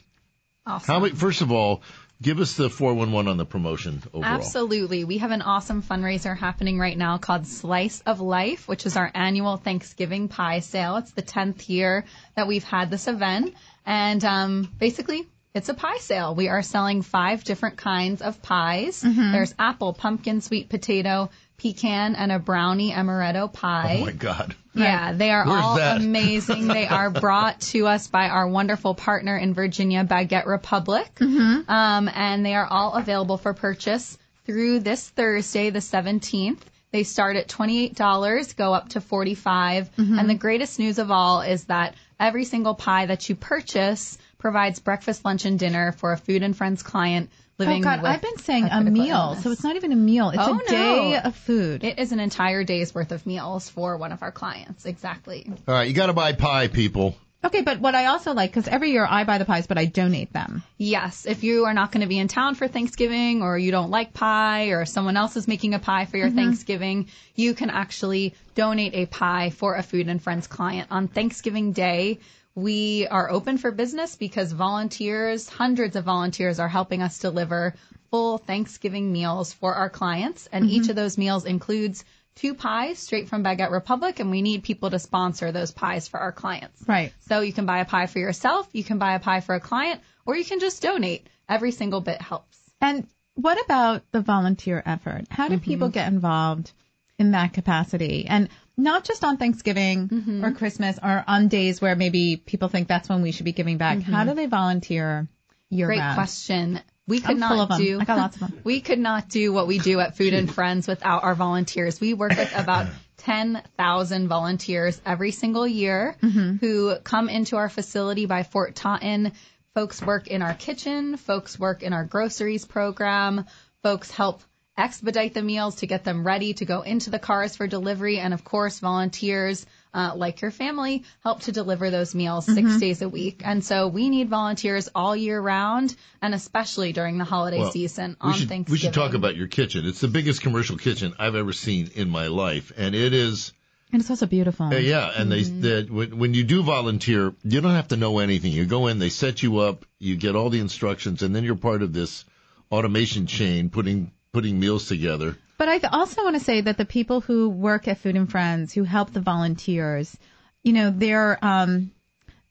[0.67, 0.87] Awesome.
[0.95, 1.83] How many, first of all,
[2.21, 4.35] give us the 411 on the promotion overall.
[4.35, 5.05] Absolutely.
[5.05, 9.11] We have an awesome fundraiser happening right now called Slice of Life, which is our
[9.15, 10.97] annual Thanksgiving pie sale.
[10.97, 12.05] It's the 10th year
[12.37, 13.55] that we've had this event.
[13.87, 16.35] And um, basically, it's a pie sale.
[16.35, 19.03] We are selling five different kinds of pies.
[19.03, 19.33] Mhm.
[19.33, 23.99] There's apple, pumpkin, sweet potato, pecan, and a brownie amaretto pie.
[24.01, 24.55] Oh my God.
[24.75, 25.97] Yeah, they are Where's all that?
[25.97, 26.69] amazing.
[26.69, 31.13] They are brought to us by our wonderful partner in Virginia, Baguette Republic.
[31.17, 31.69] Mm-hmm.
[31.71, 36.61] Um, and they are all available for purchase through this Thursday, the 17th.
[36.93, 40.19] They start at $28, go up to 45 Mhm.
[40.21, 44.79] And the greatest news of all is that every single pie that you purchase provides
[44.79, 48.23] breakfast, lunch, and dinner for a Food and Friends client living oh God, with I've
[48.23, 49.43] been saying a a meal, illness.
[49.43, 50.31] so it's not even a meal.
[50.31, 51.85] It's Oh, a day of food.
[51.85, 54.87] It is an entire day's worth of meals for one of our clients.
[54.87, 55.47] Exactly.
[55.67, 57.17] All right, you got to buy pie, people.
[57.45, 59.85] Okay, but what I also like, because every year I buy the pies, but I
[59.85, 60.65] donate them.
[60.77, 63.91] Yes, if you are not going to be in town for Thanksgiving or you don't
[63.91, 66.35] like pie or someone else is making a pie for your Mhm.
[66.35, 67.07] Thanksgiving,
[67.37, 70.89] you can actually donate a pie for a Food and Friends client.
[70.91, 72.19] On Thanksgiving Day,
[72.59, 77.75] we are open for business because volunteers, hundreds of volunteers are helping us deliver
[78.11, 80.49] full Thanksgiving meals for our clients.
[80.51, 80.71] And Mhm.
[80.71, 82.05] each of those meals includes
[82.35, 86.19] two pies straight from Baguette Republic and we need people to sponsor those pies for
[86.19, 86.83] our clients.
[86.87, 87.13] Right.
[87.29, 89.61] So you can buy a pie for yourself, you can buy a pie for a
[89.61, 91.27] client, or you can just donate.
[91.49, 92.59] Every single bit helps.
[92.81, 95.27] And what about the volunteer effort?
[95.31, 96.73] How do people get involved
[97.19, 98.27] in that capacity?
[98.27, 98.49] And
[98.79, 103.21] not just on Thanksgiving or Christmas or on days where maybe people think that's when
[103.23, 104.01] we should be giving back.
[104.01, 105.29] How do they volunteer
[105.69, 106.15] year Great round?
[106.15, 106.81] question.
[107.07, 107.79] We could I'm not full of 'em.
[107.79, 108.61] do I got lots of 'em.
[108.65, 112.01] we could not do what we do at Food and Friends without our volunteers.
[112.01, 112.87] We work with about
[113.19, 116.61] 10,000 volunteers every single year Mhm.
[116.61, 119.33] who come into our facility by Fort Totten.
[119.75, 123.45] Folks work in our kitchen, folks work in our groceries program,
[123.83, 124.43] folks help
[124.79, 128.33] expedite the meals to get them ready to go into the cars for delivery, and
[128.33, 132.81] of course, volunteers uh, like your family help to deliver those meals six Mhm.
[132.81, 133.43] days a week.
[133.45, 138.17] And so we need volunteers all year round, and especially during the holiday Well, season
[138.23, 138.73] we on should, Thanksgiving.
[138.73, 139.87] We should talk about your kitchen.
[139.87, 143.53] It's the biggest commercial kitchen I've ever seen in my life, and it is.
[143.91, 144.67] And it's also beautiful.
[144.67, 148.19] Uh, yeah, and they, they when, when you do volunteer, you don't have to know
[148.19, 148.53] anything.
[148.53, 151.57] You go in, they set you up, you get all the instructions, and then you're
[151.57, 152.27] part of this
[152.71, 155.37] automation chain putting putting meals together.
[155.59, 158.31] But I th- also want to say that the people who work at Food and
[158.31, 160.17] Friends, who help the volunteers,
[160.63, 161.91] you know, they're um,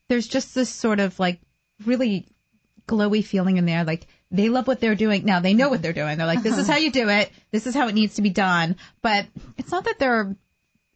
[0.10, 1.40] there's just this sort of like
[1.86, 2.28] really
[2.88, 5.24] glowy feeling in there, like they love what they're doing.
[5.26, 6.18] Now they know what they're doing.
[6.18, 6.74] They're like, this is Uh-huh.
[6.74, 7.32] how you do it.
[7.52, 8.76] This is how it needs to be done.
[9.02, 9.26] But
[9.58, 10.36] it's not that they're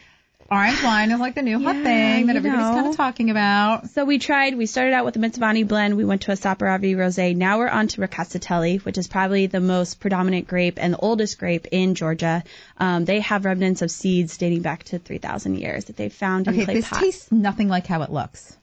[0.50, 3.88] Orange wine is like the new hot Yeah, thing that everybody's kind of talking about.
[3.90, 5.96] So we tried, we started out with the Mtsvane blend.
[5.96, 7.34] We went to a Saperavi Rosé.
[7.34, 11.38] Now we're on to Rkatsiteli, which is probably the most predominant grape and the oldest
[11.38, 12.44] grape in Georgia.
[12.78, 16.54] Um, they have remnants of seeds dating back to 3,000 years that they found in
[16.54, 17.00] Okay, clay this pots.
[17.02, 18.56] tastes nothing like how it looks.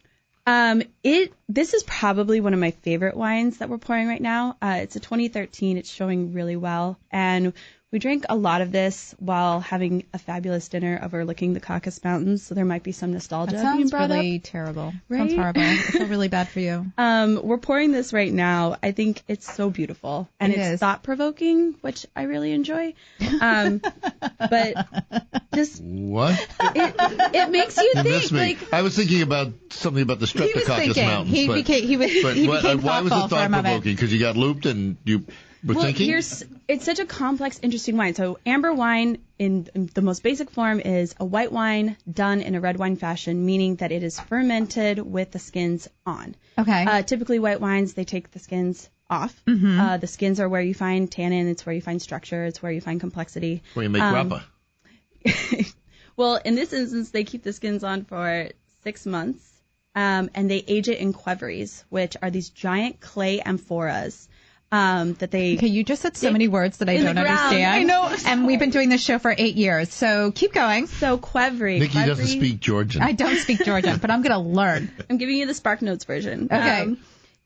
[0.47, 4.57] Um, it this is probably one of my favorite wines that we're pouring right now.
[4.61, 5.77] Uh, it's a 2013.
[5.77, 7.53] It's showing really well, and
[7.91, 12.41] we drank a lot of this while having a fabulous dinner overlooking the Caucasus Mountains.
[12.41, 14.43] So there might be some nostalgia That being sounds brought really up.
[14.43, 14.93] terrible.
[15.09, 15.17] Right?
[15.17, 15.61] Sounds horrible.
[15.61, 16.85] I feel really bad for you.
[16.97, 18.77] Um, we're pouring this right now.
[18.81, 22.93] I think it's so beautiful and It it's thought provoking, which I really enjoy.
[23.41, 23.81] Um,
[24.39, 24.87] but
[25.53, 26.39] just What?
[26.75, 26.95] it,
[27.35, 28.31] it makes you You think.
[28.31, 31.05] Like I was thinking about something about the He was Streptococcus thinking.
[31.05, 31.35] mountains.
[31.35, 33.93] He but, became- he was- but he what- became why was it thought provoking?
[33.95, 35.25] Because you got looped and you
[35.63, 36.09] were well, thinking.
[36.09, 36.21] you're
[36.67, 38.15] it's such a complex, interesting wine.
[38.15, 42.55] So amber wine, in, in the most basic form, is a white wine done in
[42.55, 46.35] a red wine fashion, meaning that it is fermented with the skins on.
[46.57, 46.85] Okay.
[46.85, 49.39] Uh, typically, white wines they take the skins off.
[49.45, 49.79] Mhm.
[49.79, 51.47] Uh, the skins are where you find tannin.
[51.49, 52.45] It's where you find structure.
[52.45, 53.61] It's where you find complexity.
[53.73, 54.43] Where you make Um, grappa.
[56.17, 58.49] Well, in this instance, they keep the skins on for
[58.83, 59.49] six months,
[59.95, 64.27] um, and they age it in qvevris, which are these giant clay amphoras
[64.71, 65.57] um, that they.
[65.57, 67.73] Okay, you just said so many words that I don't understand.
[67.73, 68.15] I know.
[68.25, 70.87] And we've been doing this show for eight years, so keep going.
[70.87, 71.81] So qvevri.
[71.81, 73.01] Nycci doesn't speak Georgian.
[73.01, 74.91] I don't speak Georgian, but I'm gonna learn.
[75.09, 76.45] I'm giving you the Spark Notes version.
[76.45, 76.81] Okay.
[76.81, 76.97] Um,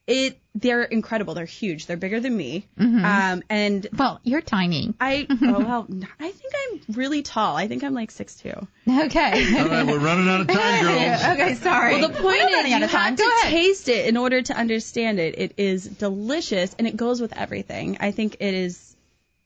[0.08, 1.34] it they're incredible.
[1.34, 1.86] They're huge.
[1.88, 2.68] They're bigger than me.
[2.80, 3.04] Mhm.
[3.04, 4.94] Um, and well, you're tiny.
[5.02, 5.88] I oh well,
[6.20, 7.58] I think I'm really tall.
[7.58, 8.54] I think I'm like six two.
[8.88, 9.58] Okay.
[9.60, 11.24] All right, we're running out of time, girls.
[11.40, 12.00] okay, sorry.
[12.00, 13.10] Well, the point is you out of time.
[13.10, 13.52] have Go to ahead.
[13.52, 15.38] taste it in order to understand it.
[15.40, 17.98] It is delicious and it goes with everything.
[18.00, 18.96] I think it is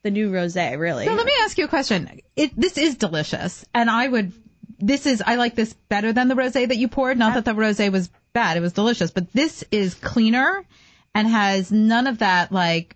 [0.04, 1.06] the new rosé, really.
[1.06, 2.22] So let me ask you a question.
[2.36, 4.32] It, this is delicious, and I would.
[4.82, 7.18] This is I like this better than the rosé that you poured.
[7.18, 9.12] Not that the rosé was bad; it was delicious.
[9.12, 10.64] But this is cleaner
[11.16, 12.96] and has none of that like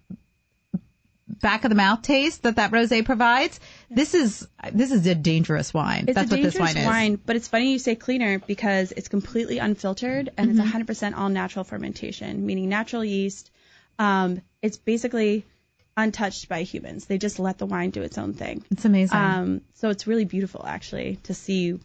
[1.41, 3.59] back of the mouth taste that that rosé provides.
[3.89, 6.05] This is this is a dangerous wine.
[6.07, 7.19] It's That's a what this dangerous wine is.
[7.25, 10.51] but it's funny you say cleaner because it's completely unfiltered and Mhm.
[10.51, 13.51] it's 100% all natural fermentation, meaning natural yeast.
[13.99, 15.45] Um, it's basically
[15.97, 17.05] untouched by humans.
[17.05, 18.63] They just let the wine do its own thing.
[18.71, 19.17] It's amazing.
[19.17, 21.79] Um, so it's really beautiful actually to see.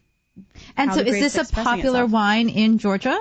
[0.76, 3.18] and so, is this a popular wine in Georgia?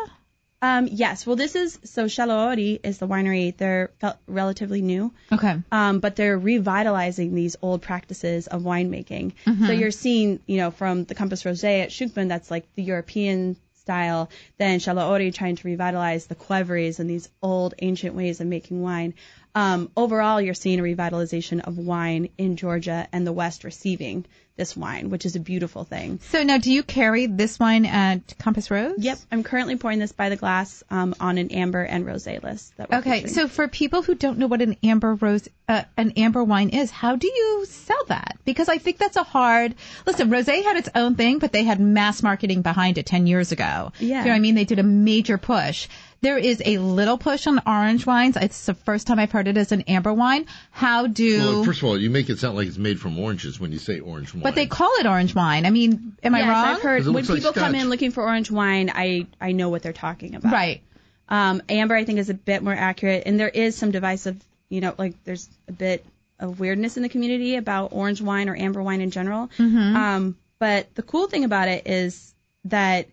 [0.61, 1.25] Um, yes.
[1.27, 3.55] Well, this is so Shalauri is the winery.
[3.55, 5.13] They're fel- relatively new.
[5.31, 5.55] Okay.
[5.71, 9.33] Um, but they're revitalizing these old practices of winemaking.
[9.45, 9.67] Mhm.
[9.67, 13.55] So you're seeing, you know, from the Compass Rosé at Schuchmann, that's like the European
[13.81, 14.29] style.
[14.57, 19.13] Then Shalauri trying to revitalize the qvevris and these old ancient ways of making wine.
[19.53, 24.25] Um, overall, you're seeing a revitalization of wine in Georgia and the West receiving
[24.57, 26.19] this wine, which is a beautiful thing.
[26.29, 28.95] So now, do you carry this wine at Compass Rose?
[28.97, 32.75] Yep, I'm currently pouring this by the glass um, on an amber and rosé list.
[32.77, 33.33] That we're Okay, featuring.
[33.33, 36.91] so for people who don't know what an amber rose, uh, an amber wine is,
[36.91, 38.37] how do you sell that?
[38.45, 39.75] Because I think that's a hard.
[40.05, 43.51] Listen, rosé had its own thing, but they had mass marketing behind it ten years
[43.51, 43.91] ago.
[43.99, 44.19] Yeah.
[44.19, 44.55] you know what I mean?
[44.55, 45.87] They did a major push.
[46.21, 48.37] There is a little push on orange wines.
[48.37, 50.45] It's the first time I've heard it as an amber wine.
[50.71, 51.37] How do?
[51.39, 53.77] Well, first of all, you make it sound like it's made from oranges when you
[53.77, 54.41] say orange wine.
[54.43, 55.65] but they call it orange wine.
[55.65, 56.65] I mean, am I yes, wrong?
[56.75, 59.27] I've heard 'Cause it when looks like people come in looking for orange wine, I
[59.39, 60.51] I know what they're talking about.
[60.51, 60.81] Right.
[61.29, 64.37] Um, amber, I think, is a bit more accurate, and there is some divisive,
[64.69, 66.05] you know, like there's a bit
[66.39, 69.49] of weirdness in the community about orange wine or amber wine in general.
[69.57, 69.95] Mhm.
[69.95, 72.33] Um, but the cool thing about it is
[72.65, 73.07] that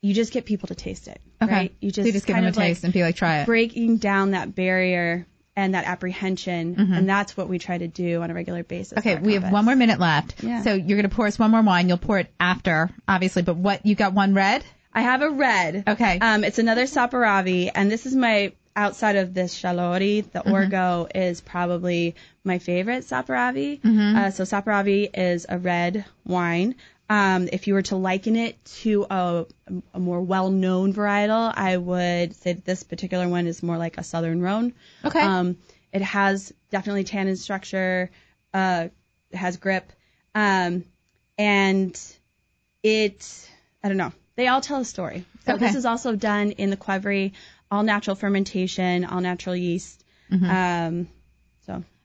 [0.00, 1.20] you just get people to taste it.
[1.44, 1.52] Okay.
[1.52, 1.74] Right?
[1.80, 3.38] You just, So you just give them a of like taste and be like, try
[3.40, 3.46] it.
[3.46, 5.26] breaking down that barrier
[5.56, 6.98] and that apprehension, Mhm.
[6.98, 8.98] and that's what we try to do on a regular basis.
[8.98, 10.42] Okay, we have one more minute left.
[10.42, 10.62] Yeah.
[10.62, 11.88] So you're going to pour us one more wine.
[11.88, 14.64] You'll pour it after, obviously, but what, you got one red?
[14.92, 15.84] I have a red.
[15.86, 16.18] Okay.
[16.20, 20.52] Um, it's another Saperavi, and this is my outside of this Shalauri, the Mhm.
[20.70, 23.80] Orgo is probably my favorite Saperavi.
[23.80, 24.16] Mhm.
[24.16, 26.74] Uh, so Saperavi is a red wine.
[27.10, 29.46] Um, if you were to liken it to a,
[29.92, 34.02] a more well-known varietal, I would say that this particular one is more like a
[34.02, 34.72] Southern Rhone.
[35.04, 35.20] Okay.
[35.20, 35.58] Um,
[35.92, 38.10] it has definitely tannin structure,
[38.54, 38.88] uh,
[39.30, 39.92] it has grip,
[40.34, 40.84] um,
[41.36, 42.00] and
[42.82, 43.48] it,
[43.82, 45.24] I don't know, they all tell a story.
[45.44, 45.66] So Okay.
[45.66, 47.32] this is also done in the Qvevri,
[47.70, 50.04] all natural fermentation, all natural yeast.
[50.50, 51.10] Um, so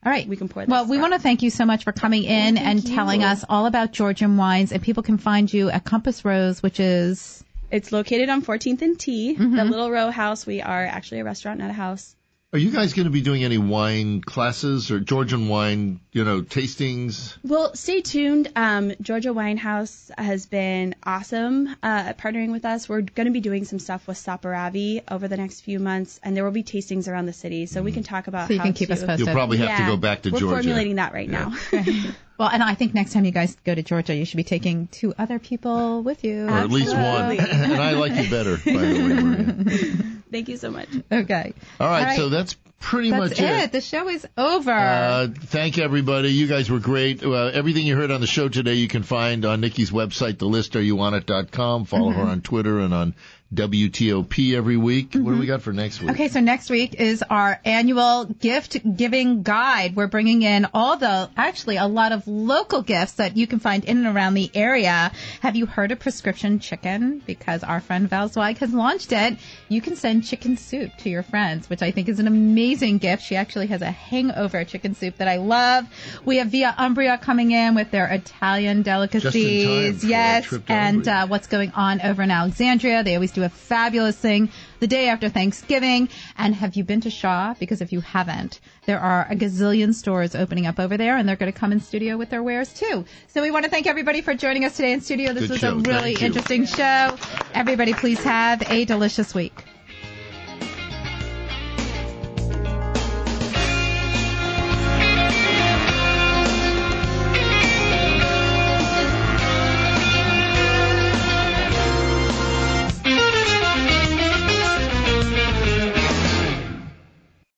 [0.06, 0.28] All right.
[0.28, 0.72] we can pour this.
[0.72, 3.66] Well, we want to thank you so much for coming in and telling us all
[3.66, 4.72] about Georgian wines.
[4.72, 8.98] And people can find you at Compass Rose, which is It's located on 14th and
[8.98, 9.70] T, the mm-hmm.
[9.70, 10.46] little row house.
[10.46, 12.16] We are actually a restaurant, not a house.
[12.52, 16.42] Are you guys going to be doing any wine classes or Georgian wine, you know,
[16.42, 17.38] tastings?
[17.44, 18.52] Well, stay tuned.
[18.56, 22.90] Um, Georgia Winehouse has been awesome uh, at partnering with us.
[22.90, 26.36] We're going to be doing some stuff with Saperavi over the next few months, and
[26.36, 28.48] there will be tastings around the city, so we can talk about.
[28.48, 29.28] So you how can keep to, us posted.
[29.28, 30.48] You'll probably have to go back to Georgia.
[30.48, 31.54] we're formulating that right now.
[32.40, 34.88] well, and I think next time you guys go to Georgia, you should be taking
[34.88, 37.38] two other people with you, Or at least one.
[37.40, 40.16] and I like you better, by the way, Maria.
[40.32, 40.90] Thank you so much.
[41.12, 41.54] Okay.
[41.80, 42.18] All right, right.
[42.18, 43.72] so that's pretty That's much it.
[43.72, 44.72] The show is over.
[44.72, 46.30] Uh, thank everybody.
[46.30, 47.24] You guys were great.
[47.24, 51.86] Uh, everything you heard on the show today, you can find on Nycci's website, thelistareyouonit.com.
[51.86, 53.16] Follow her on Twitter and on
[53.54, 55.16] WTOP every week.
[55.16, 56.12] What do we got for next week?
[56.12, 59.96] Okay, so next week is our annual gift giving guide.
[59.96, 63.84] We're bringing in all the, actually, a lot of local gifts that you can find
[63.86, 65.12] in and around the area.
[65.42, 67.24] Have you heard of prescription chicken?
[67.26, 69.38] Because our friend Val Zweig has launched it.
[69.68, 73.24] You can send chicken soup to your friends, which I think is an amazing gift.
[73.24, 75.86] She actually has a hangover chicken soup that I love.
[76.24, 80.04] We have Via Umbria coming in with their Italian delicacies.
[80.06, 83.04] yes, and uh, what's going on over in Alexandria.
[83.04, 86.10] They always do a fabulous thing the day after Thanksgiving.
[86.38, 87.54] And have you been to Shaw?
[87.60, 91.36] Because if you haven't, there are a gazillion stores opening up over there, and they're
[91.36, 93.06] going to come in studio with their wares too.
[93.28, 95.34] So we want to thank everybody for joining us today in studio.
[95.34, 95.78] This Good was show.
[95.78, 97.18] a really interesting show.
[97.54, 99.64] Everybody, please have a delicious week.